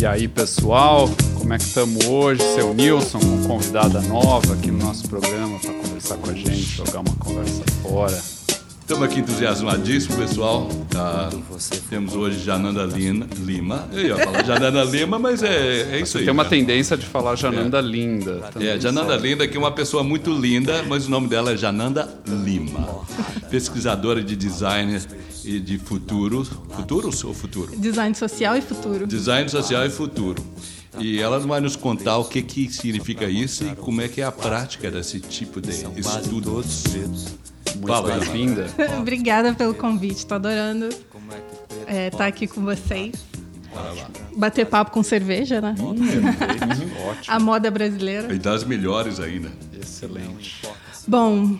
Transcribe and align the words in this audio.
E 0.00 0.06
aí, 0.06 0.26
pessoal, 0.26 1.10
como 1.34 1.52
é 1.52 1.58
que 1.58 1.64
estamos 1.64 2.06
hoje? 2.06 2.40
Seu 2.54 2.72
Nilson, 2.72 3.20
convidada 3.46 4.00
nova 4.00 4.54
aqui 4.54 4.70
no 4.70 4.78
nosso 4.78 5.06
programa 5.06 5.58
para 5.58 5.74
conversar 5.74 6.16
com 6.16 6.30
a 6.30 6.32
gente, 6.32 6.62
jogar 6.62 7.00
uma 7.00 7.14
conversa 7.16 7.62
fora. 7.82 8.29
Estamos 8.90 9.08
aqui 9.08 9.20
entusiasmadíssimos, 9.20 10.16
pessoal. 10.16 10.68
Tá, 10.90 11.30
temos 11.88 12.16
hoje 12.16 12.40
Jananda 12.40 12.82
Lina, 12.82 13.24
Lima. 13.38 13.88
Eu 13.92 14.00
ia 14.04 14.16
falar 14.16 14.44
Jananda 14.44 14.82
Lima, 14.82 15.16
mas 15.16 15.44
é, 15.44 15.92
é 15.92 16.00
isso 16.00 16.18
aí. 16.18 16.24
Tem 16.24 16.32
uma 16.32 16.42
cara. 16.42 16.56
tendência 16.56 16.96
de 16.96 17.06
falar 17.06 17.36
Jananda 17.36 17.78
é. 17.78 17.82
Linda. 17.82 18.50
Também, 18.52 18.66
é, 18.66 18.80
Jananda 18.80 19.12
sabe? 19.12 19.28
Linda, 19.28 19.46
que 19.46 19.56
é 19.56 19.60
uma 19.60 19.70
pessoa 19.70 20.02
muito 20.02 20.32
linda, 20.32 20.82
mas 20.88 21.06
o 21.06 21.10
nome 21.10 21.28
dela 21.28 21.52
é 21.52 21.56
Jananda 21.56 22.12
Lima. 22.26 23.06
Pesquisadora 23.48 24.24
de 24.24 24.34
design 24.34 25.00
e 25.44 25.60
de 25.60 25.78
futuro. 25.78 26.44
Futuros 26.44 27.22
ou 27.22 27.32
futuro? 27.32 27.70
Design 27.76 28.12
social 28.16 28.56
e 28.56 28.60
futuro. 28.60 29.06
Design 29.06 29.48
social 29.48 29.86
e 29.86 29.90
futuro. 29.90 30.44
E 30.98 31.20
ela 31.20 31.38
vai 31.38 31.60
nos 31.60 31.76
contar 31.76 32.18
o 32.18 32.24
que, 32.24 32.42
que 32.42 32.68
significa 32.68 33.26
isso 33.26 33.62
e 33.64 33.76
como 33.76 34.00
é 34.00 34.08
que 34.08 34.20
é 34.20 34.24
a 34.24 34.32
prática 34.32 34.90
desse 34.90 35.20
tipo 35.20 35.60
de 35.60 35.70
estudo. 35.70 36.64
Muito 37.76 38.02
bem-vinda. 38.02 38.66
Obrigada 38.98 39.52
pelo 39.54 39.74
convite, 39.74 40.18
estou 40.18 40.36
adorando 40.36 40.86
estar 40.86 41.06
é, 41.86 42.10
tá 42.10 42.26
aqui 42.26 42.46
com 42.46 42.62
vocês. 42.62 43.14
Bater 44.36 44.66
papo 44.66 44.90
com 44.90 45.02
cerveja, 45.02 45.60
né? 45.60 45.74
Hum, 45.78 45.94
ótimo. 47.08 47.24
A 47.28 47.38
moda 47.38 47.70
brasileira. 47.70 48.32
E 48.32 48.38
das 48.38 48.64
melhores 48.64 49.20
ainda. 49.20 49.50
Excelente. 49.80 50.62
Bom, 51.06 51.58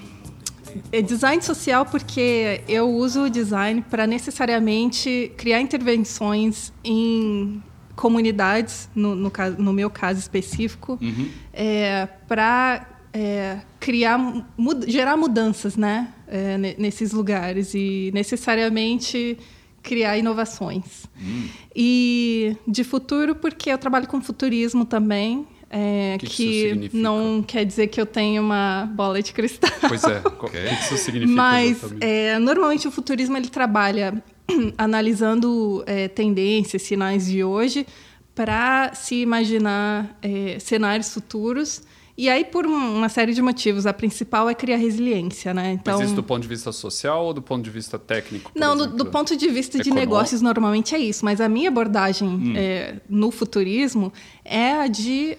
é 0.92 1.02
design 1.02 1.42
social 1.42 1.84
porque 1.86 2.62
eu 2.68 2.88
uso 2.88 3.24
o 3.24 3.30
design 3.30 3.84
para 3.88 4.06
necessariamente 4.06 5.32
criar 5.36 5.60
intervenções 5.60 6.72
em 6.82 7.62
comunidades, 7.96 8.88
no, 8.94 9.14
no, 9.14 9.30
no 9.58 9.72
meu 9.72 9.90
caso 9.90 10.18
específico, 10.18 10.98
uhum. 11.00 11.28
é, 11.52 12.08
para 12.26 12.86
é, 13.12 13.58
criar, 13.78 14.18
mud, 14.56 14.90
gerar 14.90 15.16
mudanças, 15.16 15.76
né, 15.76 16.08
é, 16.28 16.56
nesses 16.78 17.12
lugares 17.12 17.74
e 17.74 18.10
necessariamente 18.14 19.38
criar 19.82 20.18
inovações. 20.18 21.06
Hum. 21.20 21.48
E 21.74 22.56
de 22.66 22.84
futuro, 22.84 23.34
porque 23.34 23.70
eu 23.70 23.78
trabalho 23.78 24.06
com 24.06 24.20
futurismo 24.20 24.84
também, 24.84 25.46
é, 25.70 26.18
que, 26.18 26.26
que 26.26 26.90
não 26.92 27.44
quer 27.46 27.64
dizer 27.64 27.86
que 27.86 28.00
eu 28.00 28.06
tenho 28.06 28.42
uma 28.42 28.90
bola 28.92 29.22
de 29.22 29.32
cristal. 29.32 29.70
Pois 29.88 30.02
é, 30.04 30.18
o 30.26 30.48
que 30.48 30.58
isso 30.58 30.96
significa 30.98 31.32
Mas 31.32 31.78
é, 32.00 32.38
normalmente 32.38 32.88
o 32.88 32.90
futurismo 32.90 33.36
ele 33.36 33.48
trabalha 33.48 34.22
analisando 34.76 35.84
é, 35.86 36.08
tendências, 36.08 36.82
sinais 36.82 37.26
de 37.26 37.44
hoje, 37.44 37.86
para 38.34 38.92
se 38.94 39.16
imaginar 39.16 40.18
é, 40.20 40.58
cenários 40.58 41.12
futuros 41.14 41.82
e 42.20 42.28
aí, 42.28 42.44
por 42.44 42.66
uma 42.66 43.08
série 43.08 43.32
de 43.32 43.40
motivos, 43.40 43.86
a 43.86 43.94
principal 43.94 44.46
é 44.46 44.54
criar 44.54 44.76
resiliência, 44.76 45.54
né? 45.54 45.72
Então, 45.72 45.96
Mas 45.96 46.08
isso 46.08 46.14
do 46.14 46.22
ponto 46.22 46.42
de 46.42 46.48
vista 46.48 46.70
social 46.70 47.24
ou 47.24 47.32
do 47.32 47.40
ponto 47.40 47.64
de 47.64 47.70
vista 47.70 47.98
técnico? 47.98 48.52
Não, 48.54 48.76
do, 48.76 48.88
do, 48.88 49.06
ponto 49.06 49.34
de 49.34 49.48
vista 49.48 49.78
de 49.78 49.88
Econômico? 49.88 50.12
negócios, 50.12 50.42
normalmente 50.42 50.94
é 50.94 50.98
isso. 50.98 51.24
Mas 51.24 51.40
a 51.40 51.48
minha 51.48 51.70
abordagem 51.70 52.28
hum. 52.28 52.52
é, 52.54 52.96
no 53.08 53.30
futurismo 53.30 54.12
é 54.44 54.72
a 54.72 54.86
de 54.86 55.38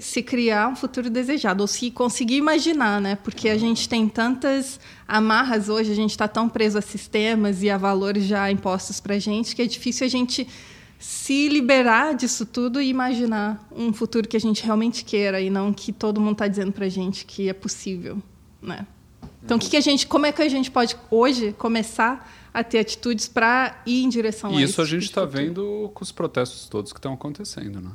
se 0.00 0.20
criar 0.20 0.66
um 0.66 0.74
futuro 0.74 1.08
desejado, 1.08 1.62
ou 1.62 1.68
se 1.68 1.88
conseguir 1.88 2.34
imaginar, 2.34 3.00
né? 3.00 3.16
Porque 3.22 3.48
a 3.48 3.56
gente 3.56 3.88
tem 3.88 4.08
tantas 4.08 4.80
amarras 5.06 5.68
hoje, 5.68 5.92
a 5.92 5.94
gente 5.94 6.10
está 6.10 6.26
tão 6.26 6.48
preso 6.48 6.76
a 6.78 6.82
sistemas 6.82 7.62
e 7.62 7.70
a 7.70 7.78
valores 7.78 8.24
já 8.24 8.50
impostos 8.50 8.98
para 8.98 9.14
a 9.14 9.18
gente, 9.20 9.54
que 9.54 9.62
é 9.62 9.66
difícil 9.66 10.04
a 10.04 10.10
gente 10.10 10.48
se 10.98 11.48
liberar 11.48 12.14
disso 12.14 12.44
tudo 12.44 12.80
e 12.80 12.88
imaginar 12.88 13.66
um 13.70 13.92
futuro 13.92 14.26
que 14.26 14.36
a 14.36 14.40
gente 14.40 14.64
realmente 14.64 15.04
queira 15.04 15.40
e 15.40 15.48
não 15.48 15.72
que 15.72 15.92
todo 15.92 16.20
mundo 16.20 16.32
está 16.32 16.48
dizendo 16.48 16.72
para 16.72 16.86
a 16.86 16.88
gente 16.88 17.24
que 17.24 17.48
é 17.48 17.52
possível, 17.52 18.20
né? 18.60 18.86
Então, 19.44 19.56
o 19.56 19.60
que, 19.60 19.70
que 19.70 19.76
a 19.76 19.80
gente, 19.80 20.06
como 20.06 20.26
é 20.26 20.32
que 20.32 20.42
a 20.42 20.48
gente 20.48 20.70
pode 20.70 20.96
hoje 21.10 21.52
começar 21.52 22.28
a 22.52 22.64
ter 22.64 22.80
atitudes 22.80 23.28
para 23.28 23.80
ir 23.86 24.02
em 24.02 24.08
direção 24.08 24.50
e 24.50 24.56
a 24.56 24.60
isso? 24.60 24.72
Isso 24.72 24.82
a 24.82 24.84
gente 24.84 25.04
está 25.04 25.24
vendo 25.24 25.90
com 25.94 26.02
os 26.02 26.10
protestos 26.10 26.68
todos 26.68 26.92
que 26.92 26.98
estão 26.98 27.14
acontecendo, 27.14 27.80
né? 27.80 27.90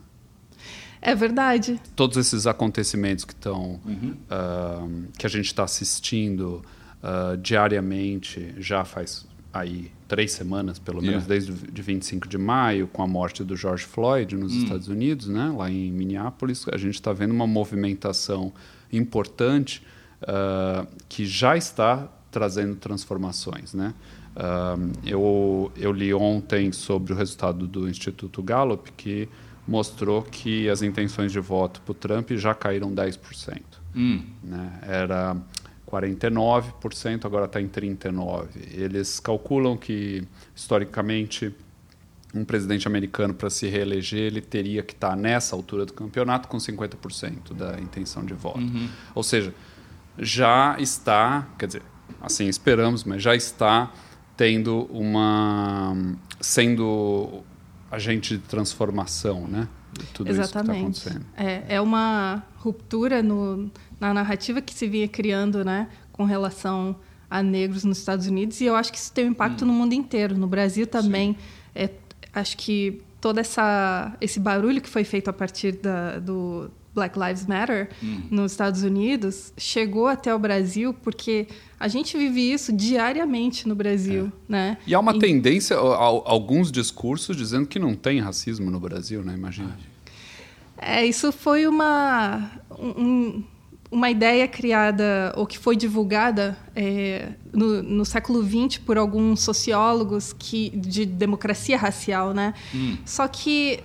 É 1.01 1.13
verdade. 1.13 1.81
Todos 1.97 2.16
esses 2.16 2.47
acontecimentos 2.47 3.25
que 3.25 3.33
estão, 3.33 3.81
uhum. 3.85 4.16
uh, 4.31 5.07
que 5.17 5.25
a 5.25 5.29
gente 5.29 5.47
está 5.47 5.66
assistindo 5.66 6.63
uh, 7.03 7.35
diariamente 7.38 8.55
já 8.57 8.85
faz 8.85 9.28
aí 9.51 9.91
três 10.13 10.31
semanas, 10.31 10.78
pelo 10.78 11.01
menos 11.01 11.24
yeah. 11.24 11.28
desde 11.28 11.72
de 11.72 11.81
25 11.81 12.28
de 12.28 12.38
maio, 12.38 12.88
com 12.88 13.01
a 13.01 13.07
morte 13.07 13.44
do 13.44 13.57
George 13.57 13.84
Floyd 13.84 14.35
nos 14.35 14.53
hum. 14.53 14.62
Estados 14.62 14.88
Unidos, 14.88 15.28
né, 15.28 15.51
lá 15.57 15.72
em 15.72 15.91
Minneapolis, 15.91 16.68
a 16.72 16.78
gente 16.78 16.94
está 16.94 17.12
vendo 17.12 17.31
uma 17.31 17.47
movimentação 17.47 18.53
importante 18.91 19.81
uh, 20.22 20.88
que 21.09 21.25
já 21.25 21.57
está 21.57 22.07
trazendo 22.29 22.75
transformações, 22.75 23.73
né? 23.73 23.96
Uh, 24.35 24.91
eu, 25.03 25.72
eu 25.75 25.91
li 25.91 26.13
ontem 26.13 26.72
sobre 26.72 27.12
o 27.12 27.16
resultado 27.16 27.68
do 27.68 27.90
Instituto 27.90 28.41
Gallup 28.44 28.91
que 28.91 29.28
mostrou 29.68 30.22
que 30.22 30.69
as 30.69 30.84
intenções 30.84 31.31
de 31.31 31.40
voto 31.40 31.81
para 31.81 31.91
o 31.91 31.96
Trump 31.96 32.31
já 32.34 32.53
caíram 32.53 32.91
10%. 32.91 33.62
Hum. 33.96 34.22
Né? 34.44 34.79
Era 34.84 35.38
49%, 35.93 37.25
agora 37.25 37.45
está 37.45 37.61
em 37.61 37.67
39%. 37.67 38.47
Eles 38.71 39.19
calculam 39.19 39.77
que, 39.77 40.23
historicamente, 40.55 41.53
um 42.33 42.43
presidente 42.43 42.87
americano, 42.87 43.33
para 43.33 43.49
se 43.49 43.67
reeleger, 43.67 44.21
ele 44.21 44.41
teria 44.41 44.81
que 44.81 44.93
estar 44.93 45.11
tá 45.11 45.15
nessa 45.15 45.55
altura 45.55 45.85
do 45.85 45.93
campeonato 45.93 46.47
com 46.47 46.57
50% 46.57 47.53
da 47.53 47.79
intenção 47.79 48.25
de 48.25 48.33
voto. 48.33 48.59
Uhum. 48.59 48.89
Ou 49.13 49.21
seja, 49.21 49.53
já 50.17 50.75
está, 50.79 51.47
quer 51.59 51.67
dizer, 51.67 51.83
assim 52.19 52.47
esperamos, 52.47 53.03
mas 53.03 53.21
já 53.21 53.35
está 53.35 53.91
tendo 54.35 54.85
uma. 54.85 55.95
sendo 56.41 57.43
agente 57.91 58.37
de 58.37 58.43
transformação, 58.43 59.47
né? 59.47 59.67
Tudo 60.13 60.29
Exatamente. 60.29 60.91
isso 60.91 61.01
que 61.03 61.09
está 61.09 61.19
acontecendo. 61.19 61.25
É, 61.69 61.75
é 61.75 61.81
uma 61.81 62.43
ruptura 62.57 63.21
no, 63.21 63.71
na 63.99 64.13
narrativa 64.13 64.61
que 64.61 64.73
se 64.73 64.87
vinha 64.87 65.07
criando 65.07 65.63
né, 65.63 65.89
com 66.11 66.23
relação 66.23 66.95
a 67.29 67.41
negros 67.41 67.83
nos 67.83 67.97
Estados 67.97 68.27
Unidos 68.27 68.61
e 68.61 68.65
eu 68.65 68.75
acho 68.75 68.91
que 68.91 68.97
isso 68.97 69.11
tem 69.11 69.25
um 69.25 69.31
impacto 69.31 69.63
hum. 69.63 69.67
no 69.67 69.73
mundo 69.73 69.93
inteiro. 69.93 70.37
No 70.37 70.47
Brasil 70.47 70.85
também, 70.85 71.35
é, 71.73 71.89
acho 72.33 72.57
que 72.57 73.01
todo 73.19 73.39
essa, 73.39 74.15
esse 74.19 74.39
barulho 74.39 74.81
que 74.81 74.89
foi 74.89 75.03
feito 75.03 75.29
a 75.29 75.33
partir 75.33 75.73
da, 75.73 76.19
do 76.19 76.69
Black 76.93 77.17
Lives 77.17 77.45
Matter 77.45 77.89
hum. 78.03 78.21
nos 78.29 78.51
Estados 78.51 78.83
Unidos 78.83 79.51
chegou 79.57 80.07
até 80.07 80.33
o 80.33 80.39
Brasil 80.39 80.93
porque 80.93 81.47
a 81.79 81.87
gente 81.87 82.17
vive 82.17 82.51
isso 82.51 82.71
diariamente 82.71 83.67
no 83.67 83.75
Brasil, 83.75 84.25
é. 84.25 84.51
né? 84.51 84.77
E 84.85 84.93
há 84.93 84.99
uma 84.99 85.15
e... 85.15 85.19
tendência, 85.19 85.75
alguns 85.75 86.71
discursos 86.71 87.35
dizendo 87.35 87.67
que 87.67 87.79
não 87.79 87.95
tem 87.95 88.19
racismo 88.19 88.69
no 88.69 88.79
Brasil, 88.79 89.23
né? 89.23 89.33
Imagina. 89.33 89.77
É, 90.77 91.05
isso 91.05 91.31
foi 91.31 91.65
uma 91.65 92.51
um, 92.77 93.43
uma 93.93 94.09
ideia 94.09 94.47
criada 94.47 95.31
ou 95.37 95.45
que 95.45 95.57
foi 95.57 95.75
divulgada 95.75 96.57
é, 96.75 97.29
no, 97.53 97.83
no, 97.83 98.03
século 98.03 98.43
XX 98.43 98.79
por 98.79 98.97
alguns 98.97 99.41
sociólogos 99.41 100.33
que, 100.33 100.71
de 100.71 101.05
democracia 101.05 101.77
racial, 101.77 102.33
né? 102.33 102.55
Hum. 102.73 102.97
Só 103.05 103.27
que 103.27 103.79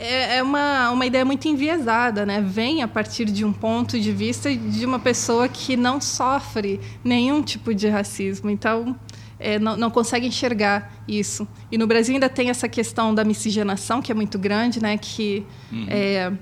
é, 0.00 0.38
é 0.38 0.42
uma, 0.42 0.90
uma 0.90 1.04
ideia 1.04 1.24
muito 1.24 1.46
enviesada, 1.46 2.24
né? 2.24 2.40
Vem 2.40 2.82
a 2.82 2.88
partir 2.88 3.26
de 3.26 3.44
um 3.44 3.52
ponto 3.52 4.00
de 4.00 4.10
vista 4.10 4.54
de 4.54 4.86
uma 4.86 4.98
pessoa 4.98 5.48
que 5.48 5.76
não 5.76 6.00
sofre 6.00 6.80
nenhum 7.04 7.42
tipo 7.42 7.74
de 7.74 7.86
racismo. 7.88 8.48
Então, 8.48 8.96
é, 9.38 9.58
não, 9.58 9.76
não, 9.76 9.90
consegue 9.90 10.26
enxergar 10.26 10.92
isso. 11.06 11.46
E 11.70 11.76
no 11.76 11.86
Brasil 11.86 12.14
ainda 12.14 12.28
tem 12.28 12.48
essa 12.50 12.68
questão 12.68 13.14
da 13.14 13.24
miscigenação, 13.24 14.00
que 14.00 14.10
é 14.10 14.14
muito 14.14 14.38
grande, 14.38 14.82
né? 14.82 14.96
Que 14.96 15.44
uhum. 15.70 15.86
é, 15.88 16.32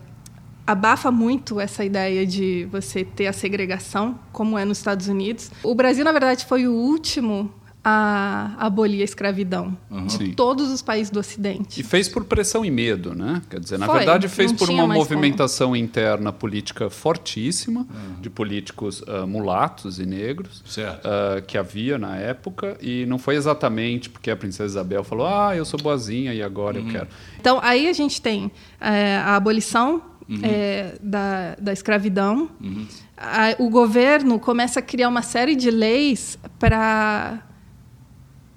abafa 0.67 1.11
muito 1.11 1.59
essa 1.59 1.85
ideia 1.85 2.27
de 2.27 2.69
você 2.71 3.05
ter 3.05 3.27
a 3.27 3.33
segregação, 3.33 4.19
como 4.33 4.56
é 4.56 4.65
nos 4.65 4.79
Estados 4.79 5.09
Unidos. 5.09 5.50
O 5.62 5.75
Brasil, 5.75 6.05
na 6.05 6.12
verdade, 6.12 6.44
foi 6.47 6.69
o 6.69 6.73
último 6.73 7.53
a 7.90 8.55
abolir 8.58 9.00
a 9.00 9.05
escravidão 9.05 9.75
uhum. 9.90 10.05
de 10.05 10.12
Sim. 10.12 10.32
todos 10.32 10.70
os 10.70 10.82
países 10.82 11.11
do 11.11 11.19
Ocidente. 11.19 11.81
E 11.81 11.82
fez 11.82 12.06
por 12.06 12.25
pressão 12.25 12.62
e 12.62 12.70
medo, 12.70 13.14
né? 13.14 13.40
Quer 13.49 13.61
dizer, 13.61 13.79
na 13.79 13.87
Foi, 13.87 13.96
verdade 13.96 14.29
fez 14.29 14.52
por 14.52 14.69
uma 14.69 14.87
movimentação 14.87 15.69
como. 15.69 15.76
interna 15.76 16.31
política 16.31 16.90
fortíssima 16.90 17.81
uhum. 17.81 18.20
de 18.20 18.29
políticos 18.29 19.00
uh, 19.00 19.26
mulatos 19.26 19.99
e 19.99 20.05
negros 20.05 20.61
uh, 20.61 21.40
que 21.46 21.56
havia 21.56 21.96
na 21.96 22.17
época 22.17 22.76
e 22.79 23.06
não 23.06 23.19
foi 23.19 23.37
exatamente 23.37 24.11
porque 24.11 24.31
a 24.31 24.37
princesa 24.37 24.67
Isabel 24.67 25.02
falou, 25.02 25.26
ah, 25.26 25.56
eu 25.56 25.64
sou 25.64 25.81
boazinha 25.81 26.35
e 26.35 26.43
agora 26.43 26.79
uhum. 26.79 26.87
eu 26.87 26.93
quero. 26.93 27.08
Então 27.40 27.58
aí 27.62 27.88
a 27.88 27.93
gente 27.94 28.20
tem 28.20 28.50
é, 28.79 29.17
a 29.17 29.35
abolição 29.35 30.02
Uhum. 30.29 30.40
É, 30.43 30.96
da, 31.00 31.56
da 31.58 31.73
escravidão. 31.73 32.50
Uhum. 32.62 32.87
A, 33.17 33.55
o 33.58 33.70
governo 33.70 34.38
começa 34.38 34.79
a 34.79 34.82
criar 34.82 35.08
uma 35.08 35.23
série 35.23 35.56
de 35.56 35.70
leis 35.70 36.38
para 36.58 37.48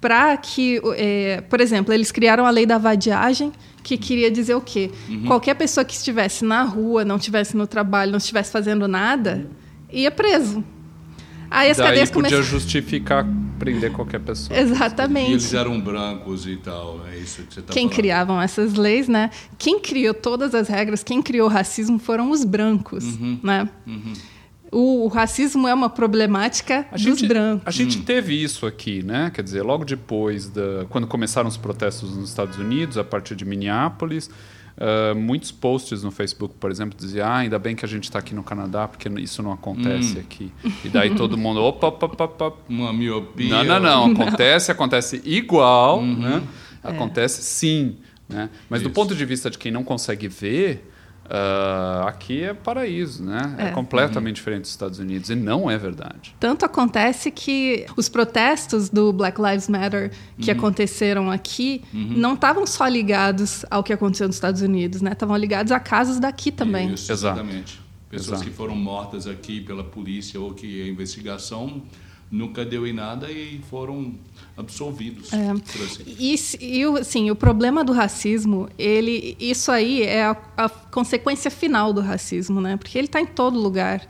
para 0.02 0.36
que, 0.36 0.82
é, 0.96 1.40
por 1.42 1.60
exemplo, 1.60 1.94
eles 1.94 2.10
criaram 2.10 2.44
a 2.44 2.50
lei 2.50 2.66
da 2.66 2.76
vadiagem, 2.76 3.52
que 3.84 3.96
queria 3.96 4.32
dizer 4.32 4.56
o 4.56 4.60
quê? 4.60 4.90
Uhum. 5.08 5.26
Qualquer 5.26 5.54
pessoa 5.54 5.84
que 5.84 5.94
estivesse 5.94 6.44
na 6.44 6.64
rua, 6.64 7.04
não 7.04 7.16
estivesse 7.16 7.56
no 7.56 7.68
trabalho, 7.68 8.10
não 8.10 8.18
estivesse 8.18 8.50
fazendo 8.50 8.88
nada, 8.88 9.46
ia 9.92 10.10
preso. 10.10 10.64
Aí 11.48 11.70
as 11.70 11.76
Daí 11.76 11.86
cadeias 11.86 12.10
podia 12.10 12.30
começam... 12.30 12.42
justificar 12.42 13.24
prender 13.60 13.92
qualquer 13.92 14.18
pessoa. 14.18 14.58
Exatamente. 14.58 15.30
E 15.30 15.34
eles 15.34 15.54
eram 15.54 15.80
brancos 15.80 16.48
e 16.48 16.56
tal, 16.56 17.00
é 17.08 17.18
isso 17.18 17.42
que 17.44 17.54
você 17.54 17.60
está 17.60 17.72
Quem 17.72 17.84
falando. 17.84 17.94
criavam 17.94 18.42
essas 18.42 18.74
leis, 18.74 19.06
né? 19.06 19.30
Quem 19.56 19.78
criou 19.78 20.14
todas 20.14 20.52
as 20.52 20.66
regras, 20.66 21.04
quem 21.04 21.22
criou 21.22 21.46
o 21.46 21.50
racismo 21.50 22.00
foram 22.00 22.32
os 22.32 22.44
brancos, 22.44 23.04
uhum. 23.04 23.38
né? 23.40 23.68
Uhum. 23.86 24.14
O, 24.72 25.04
o, 25.04 25.08
racismo 25.08 25.68
é 25.68 25.74
uma 25.74 25.90
problemática 25.90 26.86
a 26.90 26.94
dos 26.94 27.02
gente, 27.02 27.26
brancos. 27.26 27.66
A 27.66 27.70
gente 27.70 27.98
hum. 27.98 28.02
teve 28.02 28.42
isso 28.42 28.66
aqui, 28.66 29.02
né? 29.02 29.30
Quer 29.32 29.42
dizer, 29.42 29.62
logo 29.62 29.84
depois 29.84 30.48
da 30.48 30.86
quando 30.88 31.06
começaram 31.06 31.48
os 31.48 31.58
protestos 31.58 32.16
nos 32.16 32.30
Estados 32.30 32.56
Unidos, 32.58 32.96
a 32.96 33.04
partir 33.04 33.36
de 33.36 33.44
Minneapolis, 33.44 34.30
Uh, 34.74 35.14
muitos 35.14 35.52
posts 35.52 36.02
no 36.02 36.10
Facebook, 36.10 36.54
por 36.58 36.70
exemplo, 36.70 36.98
diziam: 36.98 37.28
ah, 37.28 37.36
ainda 37.36 37.58
bem 37.58 37.76
que 37.76 37.84
a 37.84 37.88
gente 37.88 38.04
está 38.04 38.18
aqui 38.18 38.34
no 38.34 38.42
Canadá, 38.42 38.88
porque 38.88 39.06
isso 39.20 39.42
não 39.42 39.52
acontece 39.52 40.16
hum. 40.16 40.20
aqui. 40.20 40.52
E 40.82 40.88
daí 40.88 41.14
todo 41.14 41.36
mundo, 41.36 41.62
opa, 41.62 41.88
opa, 41.88 42.06
opa, 42.06 42.24
opa. 42.24 42.52
Uma 42.68 42.92
miopia. 42.92 43.62
Não, 43.62 43.64
não, 43.64 43.80
não. 43.80 44.12
Acontece, 44.12 44.68
não. 44.70 44.74
acontece 44.74 45.22
igual, 45.24 45.98
uhum. 45.98 46.16
né? 46.16 46.42
É. 46.82 46.88
Acontece 46.88 47.42
sim. 47.42 47.96
Né? 48.28 48.48
Mas 48.68 48.80
isso. 48.80 48.88
do 48.88 48.94
ponto 48.94 49.14
de 49.14 49.24
vista 49.26 49.50
de 49.50 49.58
quem 49.58 49.70
não 49.70 49.84
consegue 49.84 50.26
ver, 50.26 50.90
Uh, 51.24 52.06
aqui 52.08 52.42
é 52.42 52.52
paraíso, 52.52 53.22
né? 53.22 53.54
É, 53.56 53.66
é 53.68 53.70
completamente 53.70 54.26
uhum. 54.26 54.32
diferente 54.34 54.62
dos 54.62 54.70
Estados 54.70 54.98
Unidos 54.98 55.30
e 55.30 55.34
não 55.34 55.70
é 55.70 55.78
verdade. 55.78 56.34
Tanto 56.38 56.64
acontece 56.64 57.30
que 57.30 57.86
os 57.96 58.08
protestos 58.08 58.90
do 58.90 59.12
Black 59.12 59.40
Lives 59.40 59.68
Matter 59.68 60.10
que 60.38 60.50
uhum. 60.50 60.58
aconteceram 60.58 61.30
aqui 61.30 61.82
uhum. 61.94 62.14
não 62.16 62.34
estavam 62.34 62.66
só 62.66 62.86
ligados 62.86 63.64
ao 63.70 63.82
que 63.82 63.92
aconteceu 63.92 64.26
nos 64.26 64.36
Estados 64.36 64.60
Unidos, 64.62 65.00
né? 65.00 65.12
Estavam 65.12 65.36
ligados 65.36 65.72
a 65.72 65.80
casos 65.80 66.18
daqui 66.18 66.50
também. 66.50 66.92
Isso, 66.92 67.10
exatamente. 67.10 67.80
Pessoas 68.10 68.40
Exato. 68.40 68.50
que 68.50 68.54
foram 68.54 68.76
mortas 68.76 69.26
aqui 69.26 69.60
pela 69.62 69.84
polícia 69.84 70.38
ou 70.38 70.52
que 70.52 70.82
a 70.82 70.86
investigação 70.86 71.82
nunca 72.30 72.64
deu 72.64 72.86
em 72.86 72.92
nada 72.92 73.30
e 73.30 73.60
foram 73.70 74.14
absolvidos. 74.56 75.32
É. 75.32 75.50
Assim. 75.50 76.04
E, 76.18 76.34
e 76.60 76.84
assim, 76.98 77.30
o 77.30 77.36
problema 77.36 77.84
do 77.84 77.92
racismo, 77.92 78.68
ele, 78.78 79.36
isso 79.40 79.70
aí 79.70 80.02
é 80.02 80.24
a, 80.24 80.36
a 80.56 80.68
consequência 80.68 81.50
final 81.50 81.92
do 81.92 82.00
racismo, 82.00 82.60
né? 82.60 82.76
Porque 82.76 82.98
ele 82.98 83.06
está 83.06 83.20
em 83.20 83.26
todo 83.26 83.58
lugar. 83.58 84.06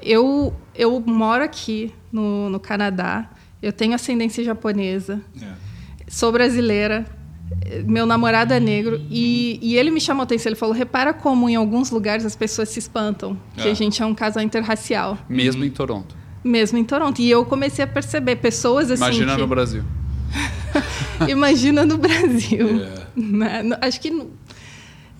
Eu, 0.00 0.54
eu 0.74 1.00
moro 1.00 1.42
aqui 1.42 1.92
no, 2.12 2.48
no 2.48 2.60
Canadá, 2.60 3.30
eu 3.60 3.72
tenho 3.72 3.94
ascendência 3.94 4.44
japonesa, 4.44 5.20
é. 5.40 5.52
sou 6.06 6.30
brasileira, 6.30 7.04
meu 7.86 8.06
namorado 8.06 8.52
é 8.52 8.60
negro 8.60 9.00
e, 9.10 9.58
e, 9.62 9.76
ele 9.76 9.90
me 9.90 10.00
chamou 10.00 10.20
a 10.20 10.24
atenção. 10.24 10.50
Ele 10.50 10.56
falou: 10.56 10.74
repara 10.74 11.12
como 11.12 11.48
em 11.48 11.56
alguns 11.56 11.90
lugares 11.90 12.24
as 12.24 12.36
pessoas 12.36 12.68
se 12.68 12.78
espantam 12.78 13.38
que 13.56 13.68
é. 13.68 13.70
a 13.70 13.74
gente 13.74 14.02
é 14.02 14.06
um 14.06 14.14
casal 14.14 14.42
interracial. 14.42 15.18
Mesmo 15.28 15.64
em 15.64 15.70
Toronto. 15.70 16.17
Mesmo 16.48 16.78
em 16.78 16.84
Toronto. 16.84 17.20
E 17.20 17.30
eu 17.30 17.44
comecei 17.44 17.84
a 17.84 17.88
perceber 17.88 18.36
pessoas 18.36 18.90
assim. 18.90 19.02
Imagina 19.02 19.34
que... 19.34 19.40
no 19.42 19.46
Brasil. 19.46 19.82
Imagina 21.28 21.84
no 21.84 21.98
Brasil. 21.98 22.68
É. 23.18 23.20
Né? 23.20 23.62
Acho 23.80 24.00
que. 24.00 24.10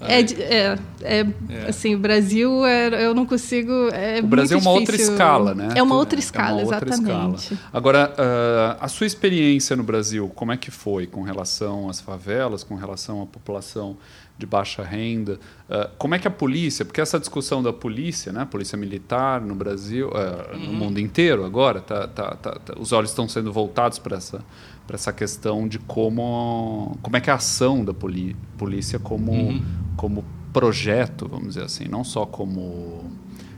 É, 0.00 0.20
é, 0.20 0.78
é, 1.02 1.26
é, 1.48 1.68
assim, 1.68 1.94
o 1.94 1.98
Brasil 1.98 2.64
é, 2.64 3.04
eu 3.04 3.14
não 3.14 3.26
consigo. 3.26 3.72
É 3.92 4.20
o 4.20 4.26
Brasil 4.26 4.58
é 4.58 4.60
uma 4.60 4.78
difícil. 4.80 4.80
outra 4.80 4.96
escala, 4.96 5.54
né? 5.54 5.68
É 5.74 5.82
uma 5.82 5.96
outra 5.96 6.18
escala, 6.18 6.62
uma 6.62 6.74
outra 6.74 6.88
exatamente. 6.88 7.54
Escala. 7.54 7.70
Agora, 7.72 8.14
uh, 8.16 8.78
a 8.80 8.88
sua 8.88 9.06
experiência 9.06 9.74
no 9.74 9.82
Brasil, 9.82 10.30
como 10.34 10.52
é 10.52 10.56
que 10.56 10.70
foi 10.70 11.06
com 11.06 11.22
relação 11.22 11.88
às 11.88 12.00
favelas, 12.00 12.62
com 12.62 12.76
relação 12.76 13.22
à 13.22 13.26
população 13.26 13.96
de 14.38 14.46
baixa 14.46 14.84
renda. 14.84 15.40
Uh, 15.68 15.90
como 15.98 16.14
é 16.14 16.18
que 16.18 16.28
a 16.28 16.30
polícia, 16.30 16.84
porque 16.84 17.00
essa 17.00 17.18
discussão 17.18 17.60
da 17.60 17.72
polícia, 17.72 18.32
né, 18.32 18.46
polícia 18.48 18.78
militar 18.78 19.40
no 19.40 19.54
Brasil, 19.54 20.08
uh, 20.08 20.54
uhum. 20.54 20.66
no 20.66 20.72
mundo 20.72 21.00
inteiro 21.00 21.44
agora, 21.44 21.80
tá, 21.80 22.06
tá, 22.06 22.36
tá, 22.36 22.52
tá 22.52 22.74
os 22.78 22.92
olhos 22.92 23.10
estão 23.10 23.28
sendo 23.28 23.52
voltados 23.52 23.98
para 23.98 24.16
essa, 24.16 24.44
essa 24.90 25.12
questão 25.12 25.69
de 25.69 25.79
como, 25.79 26.96
como 27.02 27.17
é 27.17 27.20
que 27.20 27.31
é 27.31 27.32
a 27.32 27.37
ação 27.37 27.85
da 27.85 27.93
polícia 27.93 28.99
como, 28.99 29.32
uhum. 29.32 29.62
como 29.96 30.25
projeto, 30.52 31.29
vamos 31.29 31.49
dizer 31.49 31.64
assim, 31.64 31.85
não 31.87 32.05
só 32.05 32.25
como 32.25 33.05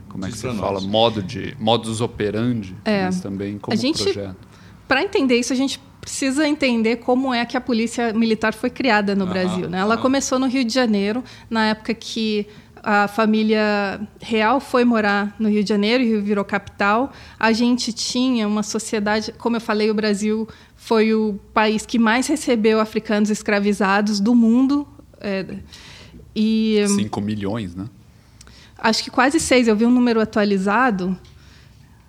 como 0.09 0.25
é 0.25 0.29
que 0.29 0.37
se 0.37 0.53
fala 0.55 0.81
modo 0.81 1.23
de 1.23 1.55
modus 1.57 2.01
operandi, 2.01 2.75
é. 2.83 3.05
mas 3.05 3.21
também 3.21 3.57
como 3.57 3.73
a 3.73 3.77
gente, 3.77 4.03
projeto. 4.03 4.35
Para 4.85 5.01
entender 5.01 5.39
isso, 5.39 5.53
a 5.53 5.55
gente 5.55 5.79
precisa 6.01 6.45
entender 6.45 6.97
como 6.97 7.33
é 7.33 7.45
que 7.45 7.55
a 7.55 7.61
polícia 7.61 8.11
militar 8.11 8.53
foi 8.53 8.69
criada 8.69 9.15
no 9.15 9.25
Brasil. 9.25 9.69
Né? 9.69 9.79
Ela 9.79 9.97
começou 9.97 10.37
no 10.37 10.47
Rio 10.47 10.65
de 10.65 10.73
Janeiro, 10.73 11.23
na 11.49 11.67
época 11.67 11.93
que 11.93 12.47
a 12.83 13.07
família 13.07 14.01
real 14.19 14.59
foi 14.59 14.83
morar 14.83 15.35
no 15.39 15.47
Rio 15.49 15.63
de 15.63 15.69
Janeiro, 15.69 16.03
Rio 16.03 16.21
virou 16.21 16.43
capital. 16.43 17.11
A 17.39 17.51
gente 17.51 17.93
tinha 17.93 18.47
uma 18.47 18.63
sociedade, 18.63 19.31
como 19.37 19.55
eu 19.55 19.61
falei, 19.61 19.91
o 19.91 19.93
Brasil 19.93 20.47
foi 20.75 21.13
o 21.13 21.39
país 21.53 21.85
que 21.85 21.99
mais 21.99 22.27
recebeu 22.27 22.79
africanos 22.79 23.29
escravizados 23.29 24.19
do 24.19 24.33
mundo. 24.33 24.87
É, 25.19 25.45
e 26.35 26.83
5 26.87 27.21
milhões, 27.21 27.75
né? 27.75 27.85
Acho 28.77 29.03
que 29.03 29.11
quase 29.11 29.39
seis. 29.39 29.67
Eu 29.67 29.75
vi 29.75 29.85
um 29.85 29.91
número 29.91 30.19
atualizado. 30.19 31.15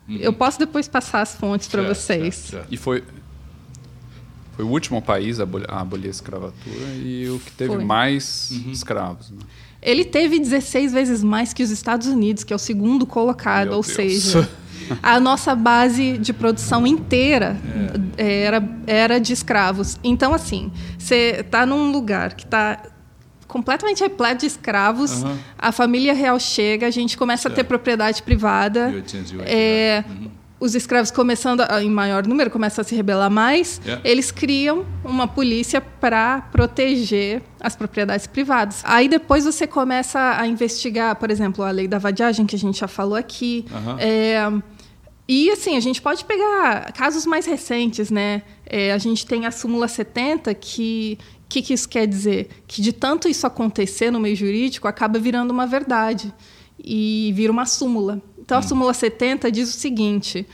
Uhum. 0.08 0.16
Eu 0.16 0.32
posso 0.32 0.58
depois 0.58 0.88
passar 0.88 1.20
as 1.20 1.34
fontes 1.34 1.68
para 1.68 1.82
vocês. 1.82 2.34
Certo, 2.34 2.50
certo. 2.50 2.72
E 2.72 2.76
foi 2.78 3.04
foi 4.52 4.64
o 4.64 4.68
último 4.68 5.00
país 5.00 5.40
a 5.40 5.44
abolir 5.44 6.08
a 6.08 6.10
escravatura 6.10 6.86
e 7.02 7.28
o 7.28 7.38
que 7.38 7.50
teve 7.52 7.74
Foi. 7.74 7.84
mais 7.84 8.50
uhum. 8.52 8.70
escravos. 8.70 9.30
Né? 9.30 9.38
Ele 9.82 10.04
teve 10.04 10.38
16 10.38 10.92
vezes 10.92 11.24
mais 11.24 11.52
que 11.52 11.62
os 11.62 11.70
Estados 11.70 12.06
Unidos, 12.06 12.44
que 12.44 12.52
é 12.52 12.56
o 12.56 12.58
segundo 12.58 13.04
colocado, 13.04 13.68
Meu 13.68 13.78
ou 13.78 13.82
Deus. 13.82 13.94
seja, 13.94 14.48
a 15.02 15.18
nossa 15.18 15.54
base 15.56 16.18
de 16.18 16.32
produção 16.32 16.86
inteira 16.86 17.56
é. 18.16 18.44
era, 18.44 18.68
era 18.86 19.18
de 19.18 19.32
escravos. 19.32 19.98
Então, 20.04 20.32
assim, 20.32 20.70
você 20.96 21.38
está 21.40 21.66
num 21.66 21.90
lugar 21.90 22.34
que 22.34 22.44
está 22.44 22.80
completamente 23.48 24.00
repleto 24.02 24.40
de 24.40 24.46
escravos, 24.46 25.22
uhum. 25.22 25.36
a 25.58 25.72
família 25.72 26.14
real 26.14 26.38
chega, 26.40 26.86
a 26.86 26.90
gente 26.90 27.18
começa 27.18 27.42
certo. 27.42 27.52
a 27.52 27.56
ter 27.56 27.64
propriedade 27.64 28.22
privada. 28.22 28.88
1808, 28.88 29.46
é, 29.46 30.00
né? 30.00 30.04
uhum 30.08 30.41
os 30.62 30.76
escravos 30.76 31.10
começando 31.10 31.62
a, 31.62 31.82
em 31.82 31.90
maior 31.90 32.24
número 32.24 32.48
começam 32.48 32.82
a 32.82 32.84
se 32.84 32.94
rebelar 32.94 33.28
mais, 33.28 33.80
yeah. 33.84 34.00
eles 34.08 34.30
criam 34.30 34.86
uma 35.04 35.26
polícia 35.26 35.80
para 35.80 36.42
proteger 36.52 37.42
as 37.60 37.74
propriedades 37.74 38.28
privadas. 38.28 38.80
Aí 38.84 39.08
depois 39.08 39.44
você 39.44 39.66
começa 39.66 40.20
a 40.38 40.46
investigar, 40.46 41.16
por 41.16 41.32
exemplo, 41.32 41.64
a 41.64 41.70
lei 41.72 41.88
da 41.88 41.98
vadiagem 41.98 42.46
que 42.46 42.54
a 42.54 42.58
gente 42.58 42.78
já 42.78 42.86
falou 42.86 43.16
aqui. 43.16 43.64
Uhum. 43.72 43.96
É, 43.98 44.52
e 45.28 45.50
assim, 45.50 45.76
a 45.76 45.80
gente 45.80 46.00
pode 46.00 46.24
pegar 46.24 46.92
casos 46.92 47.26
mais 47.26 47.44
recentes, 47.44 48.08
né? 48.08 48.42
É, 48.64 48.92
a 48.92 48.98
gente 48.98 49.26
tem 49.26 49.46
a 49.46 49.50
súmula 49.50 49.88
70 49.88 50.54
que 50.54 51.18
o 51.44 51.48
que, 51.48 51.60
que 51.60 51.74
isso 51.74 51.88
quer 51.88 52.06
dizer? 52.06 52.48
Que 52.68 52.80
de 52.80 52.92
tanto 52.92 53.28
isso 53.28 53.44
acontecer 53.48 54.12
no 54.12 54.20
meio 54.20 54.36
jurídico, 54.36 54.86
acaba 54.86 55.18
virando 55.18 55.50
uma 55.50 55.66
verdade 55.66 56.32
e 56.78 57.32
vira 57.34 57.52
uma 57.52 57.66
súmula. 57.66 58.22
Então, 58.52 58.58
a 58.58 58.62
súmula 58.62 58.92
70 58.92 59.50
diz 59.50 59.74
o 59.74 59.78
seguinte: 59.78 60.46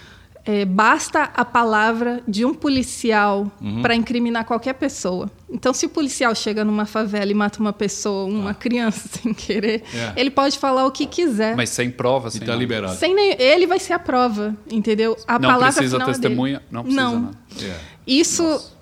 é, 0.45 0.65
basta 0.65 1.25
a 1.35 1.45
palavra 1.45 2.23
de 2.29 2.45
um 2.45 2.55
policial 2.55 3.51
uhum. 3.61 3.83
para 3.83 3.93
incriminar 3.93 4.45
qualquer 4.45 4.75
pessoa. 4.75 5.29
Então, 5.51 5.75
se 5.75 5.87
o 5.87 5.89
policial 5.89 6.33
chega 6.33 6.65
numa 6.65 6.87
favela 6.87 7.29
e 7.29 7.35
mata 7.35 7.59
uma 7.59 7.73
pessoa, 7.73 8.31
uma 8.31 8.51
ah. 8.51 8.55
criança 8.55 9.09
sem 9.21 9.35
querer, 9.35 9.83
é. 9.93 10.13
ele 10.15 10.31
pode 10.31 10.57
falar 10.61 10.87
o 10.87 10.93
que 10.93 11.07
quiser. 11.07 11.57
Mas 11.57 11.71
sem 11.71 11.91
prova, 11.91 12.31
sem 12.31 12.41
tá 12.43 12.55
liberado. 12.55 12.95
Sem 12.95 13.17
nem, 13.17 13.35
ele 13.37 13.67
vai 13.67 13.81
ser 13.81 13.95
a 13.95 13.99
prova, 13.99 14.57
entendeu? 14.71 15.17
A 15.27 15.41
não 15.41 15.49
palavra 15.49 15.73
precisa 15.73 15.97
final 15.97 16.09
é 16.09 16.13
testemunha, 16.13 16.63
não 16.71 16.83
precisa 16.85 17.03
não. 17.03 17.21
nada. 17.21 17.37
Yeah. 17.59 17.83
Isso 18.07 18.45
Nossa 18.45 18.78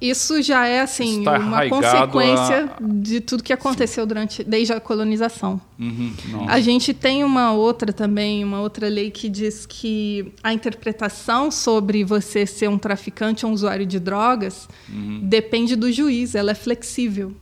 isso 0.00 0.42
já 0.42 0.66
é 0.66 0.80
assim 0.80 1.22
tá 1.24 1.38
uma 1.38 1.68
consequência 1.68 2.64
a... 2.64 2.76
de 2.80 3.20
tudo 3.20 3.42
que 3.42 3.52
aconteceu 3.52 4.06
durante 4.06 4.42
desde 4.44 4.72
a 4.72 4.80
colonização. 4.80 5.60
Uhum, 5.78 6.12
a 6.48 6.60
gente 6.60 6.94
tem 6.94 7.22
uma 7.22 7.52
outra 7.52 7.92
também, 7.92 8.42
uma 8.42 8.60
outra 8.60 8.88
lei 8.88 9.10
que 9.10 9.28
diz 9.28 9.66
que 9.66 10.32
a 10.42 10.52
interpretação 10.52 11.50
sobre 11.50 12.04
você 12.04 12.46
ser 12.46 12.68
um 12.68 12.78
traficante 12.78 13.44
ou 13.44 13.52
um 13.52 13.54
usuário 13.54 13.84
de 13.84 13.98
drogas 13.98 14.68
uhum. 14.88 15.20
depende 15.22 15.76
do 15.76 15.90
juiz, 15.92 16.34
ela 16.34 16.52
é 16.52 16.54
flexível. 16.54 17.34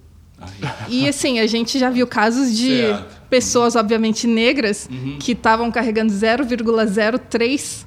E 0.88 1.08
assim, 1.08 1.38
a 1.38 1.46
gente 1.46 1.78
já 1.78 1.88
viu 1.90 2.06
casos 2.06 2.56
de 2.56 2.78
certo. 2.78 3.22
pessoas, 3.30 3.76
obviamente 3.76 4.26
negras, 4.26 4.88
uhum. 4.90 5.16
que 5.18 5.32
estavam 5.32 5.70
carregando 5.70 6.12
0,03 6.12 7.86